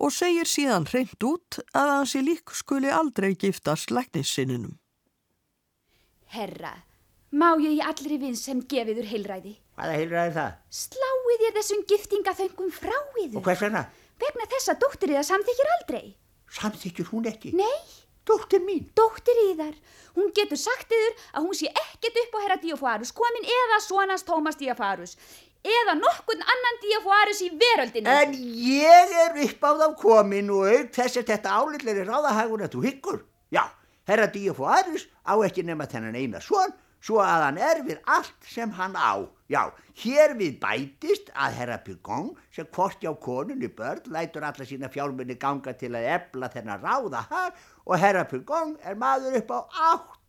og 0.00 0.12
segir 0.14 0.48
síðan 0.48 0.86
hreint 0.90 1.24
út 1.26 1.58
að 1.76 1.94
hans 1.94 2.14
í 2.16 2.22
lík 2.24 2.52
skuli 2.54 2.92
aldrei 2.92 3.32
giftast 3.34 3.90
læknissinninum. 3.90 4.76
Herra, 6.30 6.76
má 7.32 7.56
ég 7.58 7.80
í 7.80 7.82
allri 7.82 8.20
vinsend 8.22 8.68
gefiður 8.70 9.08
heilræði? 9.10 9.56
Hvaða 9.80 9.96
heilræði 9.96 10.32
það? 10.36 10.56
Sláið 10.76 11.42
ég 11.46 11.54
þessum 11.56 11.78
giftingaföngum 11.88 12.72
frá 12.74 12.96
yður? 13.16 13.38
Og 13.40 13.44
hvers 13.46 13.62
vegna? 13.64 13.80
Vegna 14.20 14.46
þess 14.52 14.68
að 14.74 14.80
dóttir 14.82 15.12
yðar 15.14 15.24
samþykir 15.24 15.70
aldrei. 15.78 16.02
Samþykjur 16.52 17.08
hún 17.14 17.28
ekki? 17.30 17.52
Nei, 17.56 17.78
Dóttir 18.28 18.60
mín? 18.60 18.90
dóttir 18.94 19.38
yðar. 19.46 19.72
Hún 20.18 20.28
getur 20.36 20.60
sagt 20.60 20.92
yður 20.92 21.16
að 21.32 21.46
hún 21.46 21.56
sé 21.56 21.70
ekkert 21.72 22.18
upp 22.26 22.36
á 22.36 22.38
herra 22.44 22.58
Díofarus, 22.60 23.14
komin 23.16 23.48
eða 23.48 23.80
sonans 23.86 24.26
Tómas 24.28 24.60
Díofarus, 24.60 25.16
eða 25.64 25.96
nokkurn 25.96 26.44
annan 26.44 26.78
Díofarus 26.84 27.40
í 27.46 27.50
veröldinu. 27.56 28.12
En 28.12 28.36
ég 28.36 29.16
er 29.24 29.40
upp 29.46 29.64
á 29.64 29.70
þá 29.80 29.86
komin 30.04 30.52
og 30.52 30.68
auk 30.68 30.92
þess 31.00 31.22
að 31.22 31.32
þetta 31.32 31.56
álitleri 31.56 32.04
ráðahagun 32.04 32.68
að 32.68 32.76
þú 32.76 32.84
hyggur. 32.84 33.20
Já, 33.48 33.64
herra 34.04 34.28
Díofarus 34.28 35.08
á 35.24 35.40
ekki 35.40 35.64
nema 35.64 35.88
þennan 35.88 36.20
eina 36.20 36.44
svon, 36.44 36.76
svo 37.00 37.24
að 37.24 37.48
hann 37.48 37.62
erfir 37.72 38.04
allt 38.04 38.36
sem 38.44 38.76
hann 38.76 39.00
á. 39.00 39.24
Já, 39.50 39.64
hér 39.98 40.36
við 40.38 40.60
bætist 40.62 41.32
að 41.34 41.56
herra 41.58 41.78
Pugong 41.82 42.36
sem 42.54 42.68
kvorti 42.70 43.08
á 43.10 43.14
konunni 43.18 43.66
börn 43.66 44.04
lætur 44.14 44.44
alla 44.46 44.66
sína 44.66 44.86
fjármunni 44.94 45.34
ganga 45.42 45.72
til 45.74 45.90
að 45.98 46.06
ebla 46.12 46.46
þennan 46.52 46.84
ráðahag 46.84 47.58
og 47.82 47.98
herra 47.98 48.22
Pugong 48.30 48.76
er 48.86 48.94
maður 49.00 49.40
upp 49.40 49.50
á 49.50 49.58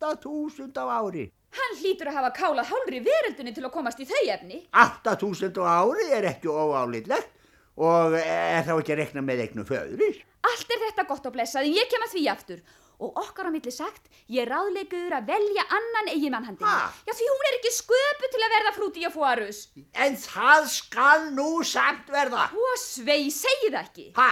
8000 0.02 0.74
á 0.74 0.84
ári. 0.98 1.28
Hann 1.54 1.78
hlýtur 1.78 2.10
að 2.10 2.18
hafa 2.18 2.32
kálað 2.34 2.72
hálfri 2.72 2.98
veröldinu 3.06 3.54
til 3.54 3.62
að 3.62 3.74
komast 3.76 4.02
í 4.02 4.08
þau 4.10 4.24
efni. 4.34 4.58
8000 4.74 5.54
á 5.62 5.70
ári 5.70 6.10
er 6.18 6.26
ekki 6.32 6.50
óálitlegt 6.50 7.30
og 7.78 8.18
er 8.18 8.66
þá 8.66 8.74
ekki 8.74 8.96
að 8.96 9.02
rekna 9.04 9.22
með 9.22 9.46
eignum 9.46 9.70
föðuris. 9.70 10.18
Allt 10.50 10.74
er 10.74 10.82
þetta 10.88 11.06
gott 11.06 11.30
og 11.30 11.38
blessað 11.38 11.70
ég 11.70 11.86
kem 11.86 12.10
að 12.10 12.16
því 12.16 12.28
aftur. 12.34 12.64
Og 13.02 13.16
okkar 13.18 13.48
á 13.48 13.52
milli 13.54 13.72
sagt, 13.74 14.04
ég 14.30 14.46
ráðleikuður 14.46 15.16
að 15.18 15.26
velja 15.32 15.64
annan 15.74 16.10
eigin 16.12 16.30
mannhandinu. 16.36 16.68
Ha? 16.68 16.92
Já 17.08 17.12
því 17.18 17.26
hún 17.32 17.48
er 17.48 17.56
ekki 17.58 17.72
sköpu 17.74 18.28
til 18.30 18.42
að 18.46 18.52
verða 18.54 18.72
frú 18.76 18.88
Díofarus. 18.94 19.58
En 20.06 20.14
það 20.22 20.68
skal 20.76 21.24
nú 21.34 21.48
samt 21.66 22.12
verða. 22.14 22.44
Og 22.54 22.76
svei, 22.78 23.26
segi 23.34 23.72
það 23.74 23.80
ekki. 23.82 24.06
Ha? 24.20 24.30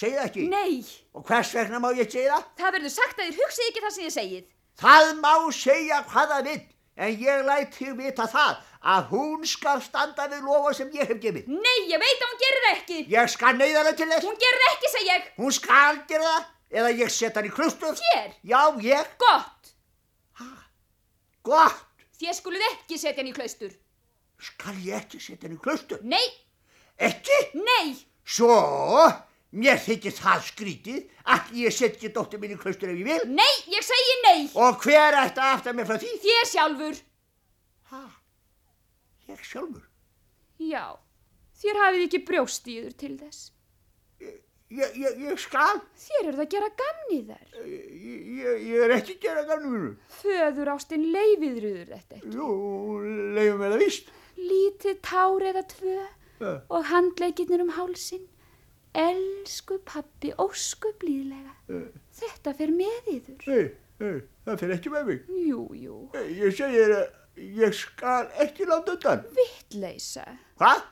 Segð 0.00 0.16
það 0.18 0.26
ekki? 0.30 0.48
Nei, 0.50 0.80
Og 1.14 1.24
hvers 1.28 1.54
vegna 1.54 1.78
má 1.82 1.90
ég 1.94 2.10
segja 2.10 2.34
það? 2.38 2.50
það 2.60 2.74
verður 2.78 2.92
sagt 2.96 3.18
að 3.20 3.26
þér 3.30 3.38
hugsið 3.44 3.70
ekki 3.70 3.84
það 3.86 3.94
sem 3.98 4.04
ég 4.08 4.14
segið. 4.18 4.44
Það 4.80 5.08
má 5.20 5.32
segja 5.52 5.98
hvað 6.10 6.30
það 6.34 6.46
vill, 6.50 6.60
en 7.06 7.16
ég 7.24 7.42
læt 7.46 7.74
þig 7.78 7.96
vita 7.98 8.26
það 8.32 8.54
að 8.94 9.10
hún 9.10 9.42
skal 9.50 9.80
standa 9.84 10.26
við 10.32 10.46
lofa 10.48 10.72
sem 10.78 10.90
ég 10.96 11.10
hef 11.10 11.18
gefið. 11.20 11.50
Nei, 11.52 11.78
ég 11.92 12.00
veit 12.00 12.22
að 12.24 12.30
hún 12.32 12.40
gerir 12.44 12.68
ekki. 12.70 12.98
Ég 13.12 13.28
skal 13.34 13.52
neyða 13.60 13.82
það 13.90 13.98
til 14.00 14.08
þess. 14.14 14.26
Hún 14.30 14.40
gerir 14.46 14.64
ekki, 14.70 14.92
segi 14.96 15.10
ég. 15.12 15.28
Hún 15.42 15.52
skal 15.58 16.00
gera 16.08 16.30
það, 16.30 16.48
eða 16.70 16.90
ég 16.94 17.10
set 17.10 17.34
hann 17.38 17.48
í 17.48 17.52
klustur. 17.54 17.96
Hér, 18.14 18.34
Já, 18.46 18.60
ég. 18.84 19.06
gott. 19.18 19.72
Gott. 21.42 21.86
Þér 22.20 22.34
skuluð 22.36 22.64
ekki 22.74 22.98
setja 23.00 23.22
hann 23.22 23.30
í 23.30 23.34
klaustur. 23.36 23.72
Skal 24.40 24.76
ég 24.84 24.98
ekki 25.00 25.20
setja 25.20 25.48
hann 25.48 25.56
í 25.56 25.60
klustur? 25.62 26.02
Nei, 26.04 26.26
Ekki? 27.00 27.36
nei, 27.56 27.94
Svo, 28.30 28.52
mér 29.56 29.78
þykir 29.80 30.12
það 30.14 30.42
skrítið 30.50 30.98
að 31.32 31.46
ég 31.62 31.72
set 31.74 31.94
ekki 31.96 32.10
dóttur 32.12 32.38
mín 32.42 32.52
í 32.54 32.58
klustur 32.60 32.92
ef 32.92 32.98
ég 33.00 33.08
vil. 33.08 33.22
nei, 33.32 33.54
ég 33.72 33.82
segi 33.86 34.16
nei. 34.26 34.42
Og 34.54 34.76
hver 34.84 35.16
ætti 35.22 35.40
að 35.40 35.54
afta 35.56 35.72
mér 35.74 35.88
frá 35.88 35.96
því? 36.02 36.12
Þér 36.26 36.50
sjálfur. 36.52 37.00
Ha, 37.90 38.02
ég 39.32 39.40
sjálfur. 39.48 39.86
Já, 40.60 40.84
þér 41.62 41.80
hafið 41.86 42.04
ekki 42.10 42.20
brjóst 42.28 42.68
í 42.68 42.76
yður 42.82 42.94
til 43.00 43.14
þess. 43.16 43.48
Ég, 44.70 44.96
ég, 45.02 45.16
ég 45.26 45.38
skal. 45.42 45.80
Þér 45.98 46.20
eru 46.28 46.36
það 46.38 46.44
að 46.44 46.50
gera 46.54 46.68
gamni 46.78 47.16
þar. 47.26 47.46
Ég, 47.66 47.86
ég, 48.40 48.60
ég 48.70 48.84
er 48.86 48.92
ekki 48.94 49.16
að 49.16 49.24
gera 49.24 49.42
gamlu 49.48 49.70
mínu. 49.72 49.88
Föður 50.20 50.70
ástinn 50.76 51.06
leifiðruður 51.10 51.88
þetta 51.90 52.18
ekki. 52.20 52.34
Jú, 52.36 52.50
leiðum 53.34 53.64
við 53.64 53.72
það 53.74 53.82
víst. 53.84 54.12
Lítið 54.40 55.00
tár 55.10 55.46
eða 55.50 55.64
tvö 55.74 55.96
Ja. 56.40 56.52
og 56.72 56.84
handleikirnir 56.88 57.60
um 57.66 57.72
hálsin. 57.76 58.22
Elsku 58.96 59.76
pappi, 59.86 60.30
ósku 60.40 60.90
blíðlega. 61.02 61.52
Þetta 62.20 62.54
fer 62.58 62.72
með 62.74 63.10
yður. 63.12 63.44
Nei, 63.50 63.66
nei, 64.00 64.22
það 64.46 64.62
fyrir 64.62 64.76
ekki 64.78 64.90
með 64.94 65.04
mig. 65.10 65.20
Jú, 65.46 65.66
jú, 65.78 65.98
Ég 66.16 66.56
segir 66.56 66.94
að 66.96 67.04
ég 67.60 67.76
skal 67.76 68.30
ekki 68.46 68.66
láta 68.70 68.96
undan. 68.96 69.22
vittleisa. 69.36 70.24
Hvað? 70.58 70.82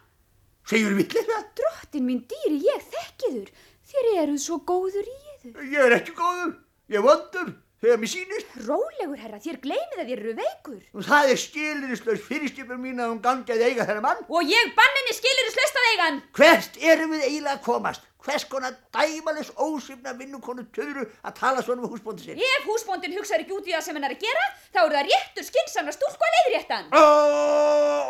Segur 0.69 0.97
villir 0.99 1.25
það? 1.31 1.45
Drottin 1.59 2.05
mín 2.05 2.25
dýri, 2.29 2.59
ég 2.67 2.83
þekkiður. 2.93 3.53
Þér 3.89 4.09
eruð 4.25 4.43
svo 4.43 4.59
góður 4.69 5.07
í 5.09 5.17
yður. 5.17 5.63
Ég 5.73 5.87
er 5.87 5.97
ekki 5.97 6.17
góður. 6.19 6.53
Ég 6.93 7.05
vondur 7.05 7.55
þegar 7.83 8.03
mér 8.03 8.13
sýnist. 8.13 8.59
Rólegur 8.67 9.23
herra, 9.23 9.41
þér 9.43 9.61
gleymið 9.65 10.03
að 10.03 10.11
þér 10.11 10.23
eru 10.25 10.35
veikur. 10.43 10.83
Og 10.95 11.07
það 11.09 11.33
er 11.33 11.43
skilirislaus 11.45 12.27
fyrirskipur 12.27 12.81
mín 12.83 13.03
að 13.03 13.15
hún 13.15 13.25
gangi 13.25 13.55
að 13.55 13.65
eiga 13.69 13.89
þennan 13.89 14.07
mann. 14.09 14.27
Og 14.29 14.53
ég 14.53 14.77
banninni 14.79 15.17
skilir 15.17 15.51
slöst 15.55 15.81
að 15.81 15.91
eigan. 15.93 16.23
Hvert 16.39 16.79
erum 16.93 17.17
við 17.17 17.27
eiginlega 17.29 17.59
að 17.59 17.67
komast? 17.71 18.09
Hvers 18.29 18.45
konar 18.51 18.75
dæmales 18.93 19.49
ósifna 19.57 20.11
vinnukonu 20.19 20.65
töðru 20.75 21.05
að 21.23 21.37
tala 21.39 21.63
svona 21.63 21.85
við 21.85 21.93
húsbóndi 21.95 22.25
sinn? 22.27 22.41
Ef 22.43 22.67
húsbóndin 22.67 23.15
hugsar 23.15 23.45
ekki 23.45 23.55
út 23.55 23.69
í 23.71 23.73
það 23.73 23.85
sem 23.87 23.97
hann 23.97 24.09
er 24.09 24.15
að 24.17 24.25
gera, 24.27 24.49
þá 24.75 24.81
er 24.83 24.97
það 24.97 25.07
réttur 25.13 25.47
skynnsamna 25.47 25.95
stúlku 25.95 26.27
að 26.27 26.35
leiðréttan. 26.35 26.91
Ó, 26.99 27.05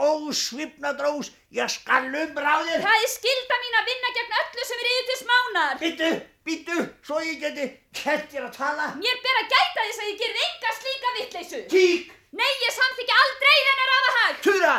ósvipna 0.09 0.95
drós, 0.99 1.29
ég 1.55 1.71
skal 1.77 2.09
umráðið. 2.09 2.81
Það 2.89 3.05
er 3.05 3.13
skilda 3.13 3.61
mín 3.67 3.79
að 3.83 3.93
vinna 3.93 4.15
gegn 4.17 4.37
öllu 4.41 4.67
sem 4.71 4.83
er 4.83 4.91
yfir 4.95 5.09
til 5.13 5.19
smánar. 5.21 5.79
Býtu, 5.85 6.11
býtu, 6.49 6.77
svo 7.07 7.21
ég 7.25 7.41
geti 7.43 7.67
kert 8.03 8.29
þér 8.33 8.47
að 8.49 8.55
tala. 8.59 8.87
Mér 9.01 9.19
ber 9.25 9.41
að 9.43 9.51
gæta 9.55 9.85
þess 9.89 10.03
að 10.05 10.11
ég 10.13 10.21
gerir 10.23 10.45
enga 10.49 10.75
slíka 10.81 11.15
vittleysu. 11.19 11.61
Tík, 11.75 12.15
Nei, 12.39 12.51
ég 12.65 12.73
samþykja 12.77 13.15
aldrei 13.25 13.57
þennar 13.67 13.93
aðahag. 13.99 14.41
tuða, 14.45 14.75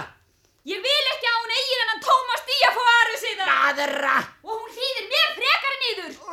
Ég 0.68 0.82
vil 0.84 1.06
ekki 1.14 1.28
að 1.30 1.38
hún 1.40 1.52
eigi 1.56 1.76
þennan 1.80 2.02
Tómas 2.04 2.42
Díafóaru 2.50 3.16
síðan. 3.22 3.52
aðra. 3.70 4.16
Og 4.44 4.56
hún 4.60 4.72
hlýðir 4.76 5.06
mér 5.14 5.30
frekar 5.38 5.76
niður. 5.84 6.14
Ó, 6.20 6.32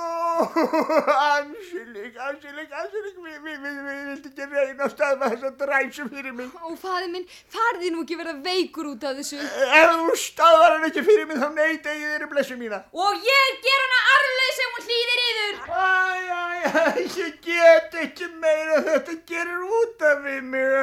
ansilig, 1.36 2.12
ansilig, 2.26 2.68
ansilig, 2.80 3.14
við, 3.22 3.46
vildi 3.54 4.28
ekki 4.32 4.44
reyna 4.50 4.82
að 4.88 4.92
staðma 4.96 5.30
þessa 5.32 5.50
dræsu 5.62 6.04
fyrir 6.10 6.34
mig. 6.34 6.48
Ó, 6.58 6.74
faði 6.80 7.08
minn, 7.14 7.26
farði 7.54 7.88
nú 7.94 8.02
ekki 8.02 8.18
verða 8.18 8.34
veikur 8.48 8.86
út 8.92 9.06
af 9.06 9.14
þessu. 9.20 9.38
Ef 9.78 9.88
þú 9.94 10.18
staðar 10.24 10.70
hann 10.74 10.88
ekki 10.90 11.06
fyrir 11.06 11.26
mig 11.30 11.38
þá 11.38 11.48
neita 11.54 11.88
ég 11.94 12.06
þér 12.16 12.26
blessu 12.34 12.54
mína. 12.58 12.78
Og 12.92 13.12
ég 13.30 13.48
ger 13.62 13.80
hana 13.86 13.98
arflaus 14.16 14.58
ef 14.66 14.70
hún 14.74 14.84
hlýðir 14.90 15.20
yður. 15.30 15.54
Æ, 15.70 15.70
æ, 16.26 16.42
æ, 16.66 16.84
ég 17.22 17.34
get 17.46 17.90
ekki 18.08 18.26
meira 18.42 18.76
þetta 18.90 19.14
gerir 19.30 19.60
út 19.80 19.98
af 20.10 20.18
mig. 20.50 20.82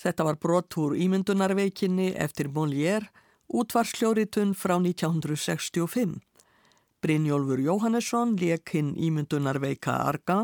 Þetta 0.00 0.24
var 0.24 0.38
brott 0.40 0.76
úr 0.80 0.94
ímyndunarveikinni 0.96 2.14
eftir 2.16 2.48
Molière, 2.48 3.10
útvarsljóritun 3.52 4.54
frá 4.56 4.78
1965. 4.80 6.16
Brynjólfur 7.04 7.60
Jóhannesson 7.60 8.32
leik 8.40 8.72
hinn 8.72 8.94
ímyndunarveika 8.96 9.98
Arga 10.08 10.38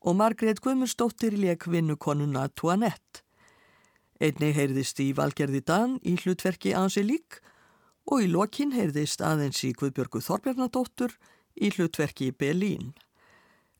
og 0.00 0.18
Margrét 0.18 0.60
Guðmundsdóttir 0.62 1.36
leik 1.38 1.66
vinnukonuna 1.70 2.48
Toinette. 2.54 3.22
Einni 4.18 4.50
heyrðist 4.54 4.98
í 5.02 5.12
Valgerði 5.14 5.62
Dan 5.62 5.98
í 6.02 6.16
hlutverki 6.18 6.74
Anselík 6.74 7.38
og 8.10 8.24
í 8.24 8.30
lokin 8.30 8.74
heyrðist 8.74 9.22
aðeins 9.22 9.62
í 9.62 9.74
Guðbjörgu 9.78 10.22
Þorbjarnadóttur 10.26 11.14
í 11.54 11.70
hlutverki 11.74 12.32
Belín. 12.34 12.96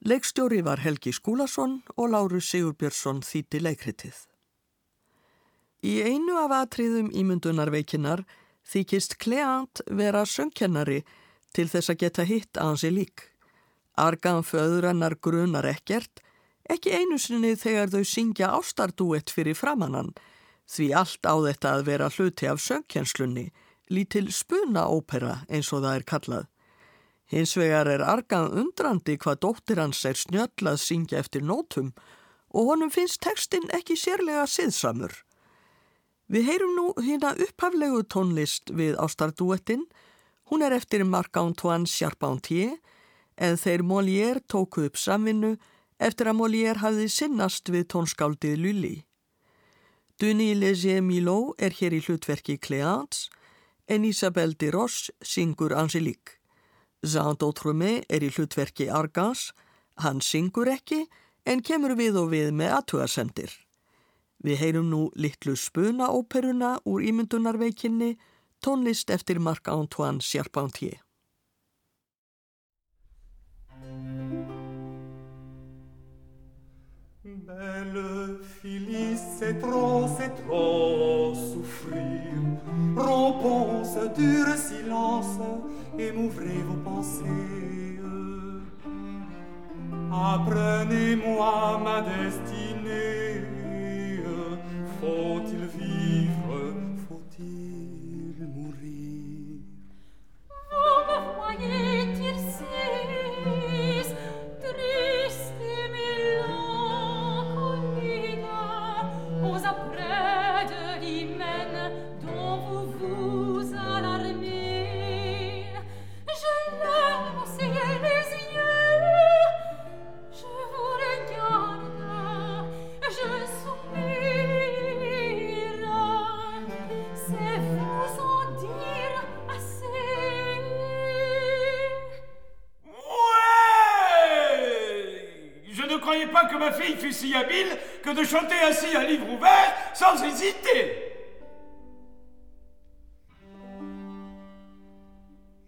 Leikstjóri 0.07 0.63
var 0.63 0.79
Helgi 0.79 1.11
Skúlason 1.13 1.81
og 1.97 2.13
Láru 2.13 2.39
Sigurbjörnsson 2.39 3.19
þýtti 3.27 3.59
leikritið. 3.65 4.19
Í 5.83 5.95
einu 6.07 6.37
af 6.39 6.55
atriðum 6.55 7.09
ímyndunarveikinar 7.11 8.23
þykist 8.63 9.17
Kleant 9.19 9.83
vera 9.91 10.23
söngkennari 10.23 11.01
til 11.51 11.67
þess 11.67 11.91
að 11.91 11.99
geta 12.05 12.27
hitt 12.29 12.61
ansi 12.63 12.93
lík. 12.95 13.25
Argan 13.99 14.45
föðurannar 14.47 15.17
grunar 15.19 15.67
ekkert, 15.67 16.23
ekki 16.71 16.95
einu 16.95 17.19
sinni 17.19 17.57
þegar 17.59 17.91
þau 17.91 18.05
syngja 18.07 18.53
ástardúett 18.55 19.35
fyrir 19.35 19.59
framannan, 19.59 20.13
því 20.71 20.93
allt 20.95 21.27
á 21.27 21.35
þetta 21.43 21.73
að 21.75 21.87
vera 21.91 22.11
hluti 22.15 22.47
af 22.47 22.63
söngkennslunni, 22.63 23.49
lítil 23.91 24.29
spuna 24.31 24.87
ópera 24.87 25.41
eins 25.51 25.73
og 25.73 25.83
það 25.83 25.95
er 25.97 26.07
kallað. 26.07 26.47
Hins 27.29 27.57
vegar 27.61 27.89
er 27.93 28.01
Argan 28.01 28.53
undrandi 28.57 29.19
hvað 29.21 29.43
dóttir 29.45 29.81
hans 29.83 30.01
er 30.09 30.17
snjöll 30.17 30.71
að 30.71 30.81
syngja 30.81 31.21
eftir 31.21 31.45
nótum 31.45 31.91
og 32.49 32.71
honum 32.71 32.93
finnst 32.93 33.21
tekstinn 33.21 33.69
ekki 33.77 33.99
sérlega 34.01 34.47
siðsamur. 34.49 35.13
Við 36.33 36.49
heyrum 36.49 36.73
nú 36.77 36.87
hérna 37.01 37.35
upphaflegu 37.37 38.03
tónlist 38.09 38.73
við 38.73 38.97
ástardúettinn. 39.01 39.85
Hún 40.49 40.65
er 40.65 40.73
eftir 40.77 41.05
Marc-Antoine 41.05 41.89
Charpentier 41.89 42.79
en 43.37 43.61
þeir 43.61 43.85
Molière 43.85 44.41
tóku 44.49 44.87
upp 44.89 44.97
samvinnu 44.97 45.57
eftir 46.01 46.31
að 46.31 46.39
Molière 46.41 46.81
hafði 46.81 47.11
sinnast 47.13 47.69
við 47.69 47.89
tónskáldið 47.93 48.57
Lully. 48.61 48.95
Denis 50.19 50.57
Léger 50.59 51.05
Milot 51.05 51.61
er 51.63 51.77
hér 51.77 51.95
í 51.95 52.01
hlutverki 52.03 52.57
Cléance 52.59 53.29
en 53.87 54.05
Isabelle 54.05 54.57
de 54.59 54.73
Roche 54.73 55.13
syngur 55.23 55.77
Angélique. 55.77 56.38
Jean 57.03 57.37
d'Autremé 57.39 58.03
er 58.11 58.25
í 58.27 58.31
hlutverki 58.35 58.89
Argans, 58.91 59.53
hann 60.03 60.21
syngur 60.25 60.71
ekki 60.73 61.05
en 61.47 61.63
kemur 61.63 61.95
við 61.99 62.19
og 62.21 62.33
við 62.35 62.53
með 62.55 62.75
aðtugarsendir. 62.81 63.53
Við 64.45 64.61
heyrum 64.63 64.91
nú 64.91 65.03
litlu 65.19 65.57
spuna 65.59 66.11
óperuna 66.15 66.77
úr 66.87 67.03
ímyndunarveikinni, 67.11 68.17
tónlist 68.63 69.11
eftir 69.11 69.39
Marc-Antoine 69.43 70.23
Charpentier. 70.23 70.99
Belle 77.49 78.39
Phyllis, 78.61 79.19
c'est 79.39 79.59
trop, 79.61 80.07
c'est 80.19 80.35
trop 80.45 81.35
souffrir. 81.35 82.33
Rompons 82.97 83.85
ce 83.85 84.09
dur 84.15 84.47
silence 84.57 85.39
et 85.99 86.13
m'ouvrez 86.13 86.63
vos 86.67 86.81
pensées. 86.83 87.25
Apprenez-moi 90.11 91.81
ma 91.85 92.01
destinée. 92.03 92.58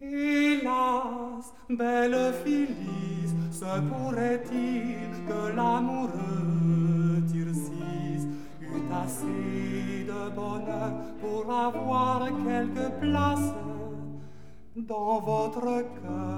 Hélas, 0.03 1.55
belle 1.71 2.35
Phyllis, 2.45 3.33
se 3.51 3.81
pourrait-il 3.89 5.11
que 5.27 5.57
l'amoureux 5.57 7.23
Tircis 7.31 8.29
eût 8.61 8.93
assez 8.93 10.05
de 10.05 10.31
bonheur 10.35 10.93
pour 11.21 11.51
avoir 11.53 12.27
quelque 12.27 12.87
place 13.01 13.55
dans 14.77 15.21
votre 15.21 15.85
cœur? 16.03 16.30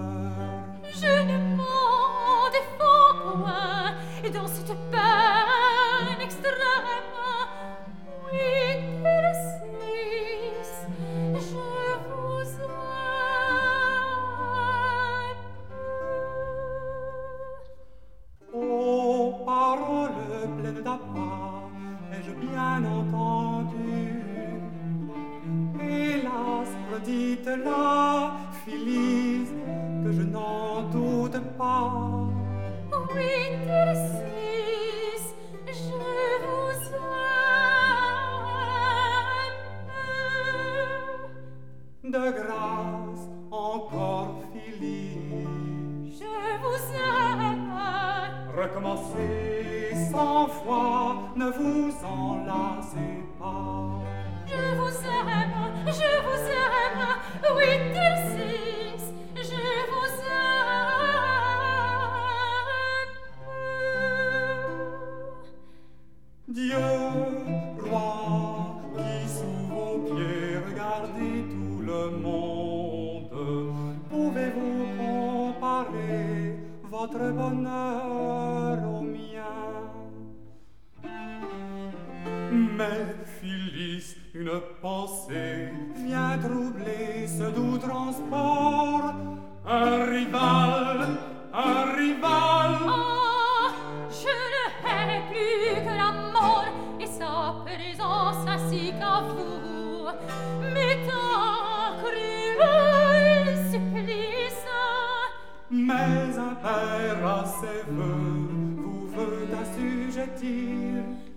Here. 110.62 111.31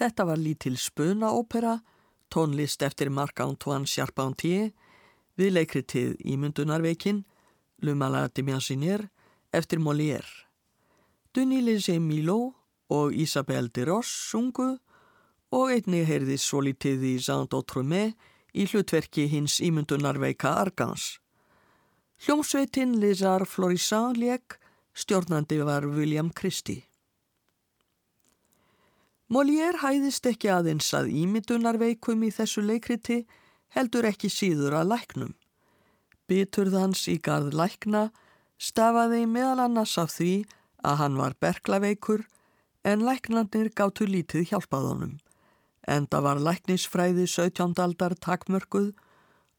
Þetta 0.00 0.24
var 0.24 0.38
lítil 0.40 0.78
spuna-ópera, 0.80 1.74
tónlist 2.32 2.80
eftir 2.80 3.10
Marc-Antoine 3.12 3.84
Charpentier, 3.84 4.70
við 5.36 5.52
leikritið 5.58 6.14
Ímyndunarveikin, 6.24 7.26
Le 7.84 7.92
Malade 7.94 8.32
d'Imaginaire, 8.38 9.10
eftir 9.52 9.78
Molière. 9.78 10.48
Denis 11.34 11.66
Léger 11.66 12.00
Milot 12.00 12.56
og 12.88 13.12
Isabelle 13.12 13.68
de 13.68 13.84
Roche 13.84 14.08
sungu 14.08 14.78
og 15.52 15.70
einni 15.74 16.00
heyrði 16.08 16.38
svo 16.40 16.64
lítið 16.64 17.04
í 17.04 17.14
Jean 17.20 17.44
d'Outremé 17.50 18.14
í 18.56 18.66
hlutverki 18.72 19.28
hins 19.28 19.60
ímyndunarveika 19.60 20.56
Argans. 20.64 21.18
Hljómsveitin 22.24 22.96
Lizar 23.04 23.44
Florissant 23.44 24.16
leik, 24.16 24.56
stjórnandi 24.96 25.60
var 25.64 25.84
William 25.84 26.32
Christie. 26.32 26.89
Molière 29.30 29.78
hæðist 29.78 30.26
ekki 30.26 30.48
aðeins 30.50 30.88
að 30.90 31.12
ímyndunarveikum 31.14 32.24
í 32.26 32.32
þessu 32.34 32.64
leikriti, 32.66 33.20
heldur 33.70 34.08
ekki 34.08 34.26
síður 34.26 34.74
að 34.80 34.88
læknum. 34.90 35.34
Biturðans 36.26 37.04
í 37.06 37.14
garð 37.22 37.54
lækna 37.54 38.08
stafaði 38.58 39.28
meðal 39.30 39.68
annars 39.68 39.92
af 40.02 40.10
því 40.16 40.32
að 40.82 40.98
hann 41.02 41.18
var 41.20 41.36
berglaveikur 41.38 42.24
en 42.82 43.04
læknarnir 43.06 43.70
gáttu 43.70 44.08
lítið 44.10 44.48
hjálpaðunum. 44.50 45.12
Enda 45.86 46.20
var 46.26 46.42
læknisfræði 46.42 47.28
17. 47.30 47.78
aldar 47.78 48.16
takmörkuð 48.18 48.90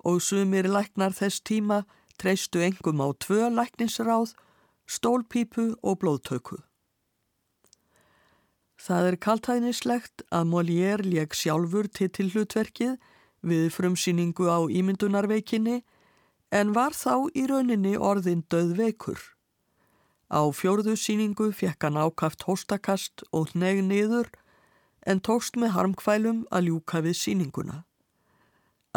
og 0.03 0.19
sumir 0.19 0.67
læknar 0.67 1.15
þess 1.15 1.39
tíma 1.47 1.85
treystu 2.19 2.59
engum 2.59 2.99
á 2.99 3.07
tvö 3.15 3.47
læknisráð, 3.55 4.35
stólpípu 4.83 5.77
og 5.79 6.03
blóðtöku. 6.03 6.59
Það 8.81 9.07
er 9.07 9.15
kaltæðnislegt 9.21 10.23
að 10.33 10.47
Molière 10.49 11.05
lék 11.05 11.35
sjálfur 11.37 11.85
til 11.93 12.31
hlutverkið 12.33 12.95
við 13.45 13.67
frumsýningu 13.75 14.47
á 14.49 14.65
ímyndunarveikinni 14.65 15.83
en 16.49 16.73
var 16.73 16.97
þá 16.97 17.29
í 17.37 17.45
rauninni 17.51 17.93
orðin 17.93 18.41
döð 18.49 18.73
veikur. 18.79 19.21
Á 20.33 20.41
fjórðu 20.49 20.95
síningu 20.97 21.51
fekk 21.53 21.85
hann 21.85 22.01
ákaft 22.01 22.47
hóstakast 22.49 23.21
og 23.29 23.53
hneg 23.53 23.83
niður 23.85 24.33
en 25.05 25.21
tókst 25.21 25.61
með 25.61 25.75
harmkvælum 25.77 26.43
að 26.49 26.71
ljúka 26.71 27.05
við 27.05 27.19
síninguna. 27.21 27.83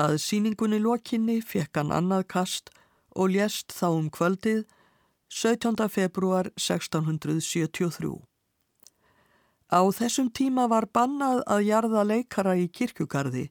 Að 0.00 0.16
síningunni 0.24 0.80
lokinni 0.80 1.42
fekk 1.44 1.82
hann 1.82 1.92
annað 1.92 2.28
kast 2.32 2.72
og 3.12 3.36
lést 3.36 3.74
þá 3.76 3.88
um 3.92 4.08
kvöldið 4.08 4.64
17. 5.28 5.76
februar 5.92 6.54
1673. 6.56 8.24
Á 9.74 9.82
þessum 9.90 10.30
tíma 10.30 10.68
var 10.70 10.86
bannað 10.94 11.42
að 11.50 11.66
jarða 11.66 12.02
leikara 12.06 12.54
í 12.54 12.68
kirkjugarði 12.70 13.48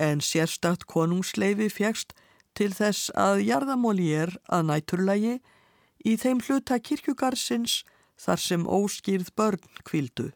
en 0.00 0.22
sérstakt 0.24 0.86
konungsleifi 0.90 1.68
fjækst 1.68 2.14
til 2.56 2.70
þess 2.72 3.10
að 3.18 3.42
jarðamóli 3.44 4.08
er 4.16 4.32
að 4.48 4.70
næturlægi 4.70 5.34
í 6.04 6.14
þeim 6.20 6.40
hluta 6.46 6.78
kirkjugarsins 6.78 7.82
þar 8.20 8.40
sem 8.40 8.64
óskýrð 8.64 9.34
börn 9.36 9.82
kvildu. 9.84 10.30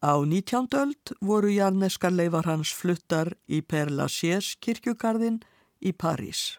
Á 0.00 0.16
19. 0.24 0.66
öld 0.80 1.12
voru 1.20 1.52
jarneskar 1.52 2.12
leifar 2.12 2.48
hans 2.48 2.72
fluttar 2.72 3.34
í 3.46 3.60
Per 3.60 3.92
Lachaise 3.92 4.56
kirkjugarðin 4.64 5.42
í 5.84 5.92
París. 5.92 6.56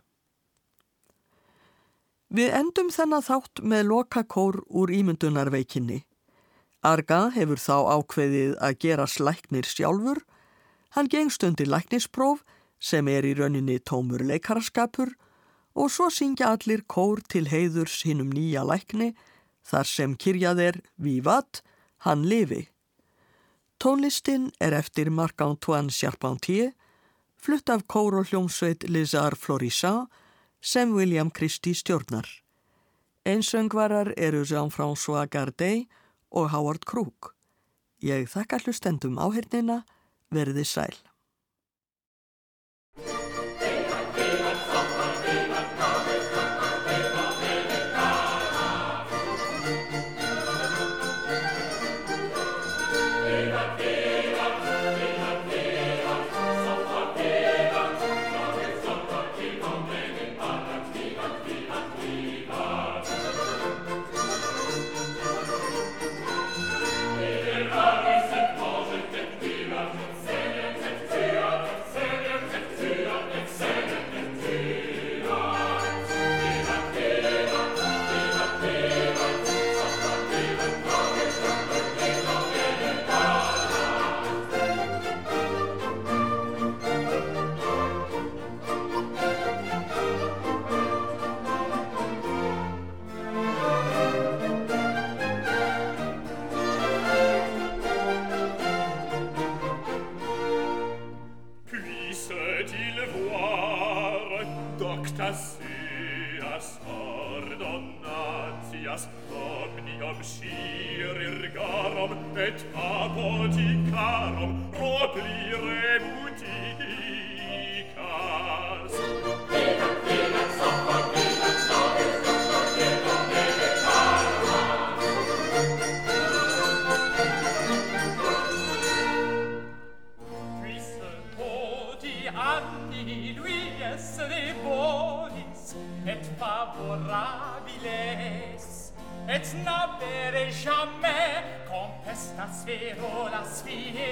Við 2.29 2.53
endum 2.55 2.93
þennan 2.93 3.25
þátt 3.25 3.63
með 3.65 3.89
lokakór 3.89 4.61
úr 4.69 4.93
ímyndunarveikinni. 4.93 6.05
Arga 6.81 7.29
hefur 7.35 7.59
þá 7.61 7.77
ákveðið 7.93 8.53
að 8.57 8.77
gera 8.81 9.05
slæknir 9.05 9.67
sjálfur. 9.69 10.23
Hann 10.97 11.07
gengst 11.07 11.43
undir 11.45 11.69
læknispróf 11.69 12.41
sem 12.81 13.07
er 13.07 13.27
í 13.27 13.35
rauninni 13.37 13.77
tómur 13.85 14.23
leikaraskapur 14.25 15.13
og 15.77 15.91
svo 15.93 16.09
syngja 16.09 16.49
allir 16.55 16.81
kór 16.89 17.21
til 17.29 17.47
heiðurs 17.51 18.01
hinnum 18.07 18.33
nýja 18.33 18.65
lækni 18.65 19.11
þar 19.61 19.87
sem 19.87 20.17
kyrjað 20.17 20.63
er 20.65 20.81
Vivat, 20.97 21.61
hann 22.01 22.25
lifi. 22.25 22.65
Tónlistin 23.77 24.49
er 24.59 24.73
eftir 24.73 25.09
Marc-Antoine 25.13 25.93
Charpentier, 25.93 26.73
flutt 27.37 27.69
af 27.69 27.85
kór 27.89 28.17
og 28.19 28.29
hljómsveit 28.29 28.89
Lizar 28.89 29.37
Florissant 29.37 30.09
sem 30.61 30.93
William 30.93 31.29
Christie 31.29 31.77
stjórnar. 31.77 32.27
Einsöngvarar 33.25 34.13
eru 34.17 34.43
Jean-François 34.45 35.29
Gardet 35.29 35.87
og 36.31 36.51
Howard 36.53 36.85
Crook. 36.87 37.33
Ég 38.01 38.25
þakka 38.31 38.61
hlustendum 38.63 39.19
áhernina, 39.21 39.83
verði 40.33 40.65
sæl. 40.65 40.95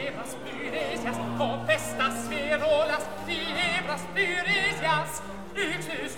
libras 0.10 0.36
plurisias, 0.36 1.18
o 1.40 1.66
festas 1.66 2.28
virolas, 2.30 3.04
libras 3.28 4.02
plurisias, 4.14 5.22
existes 5.56 6.16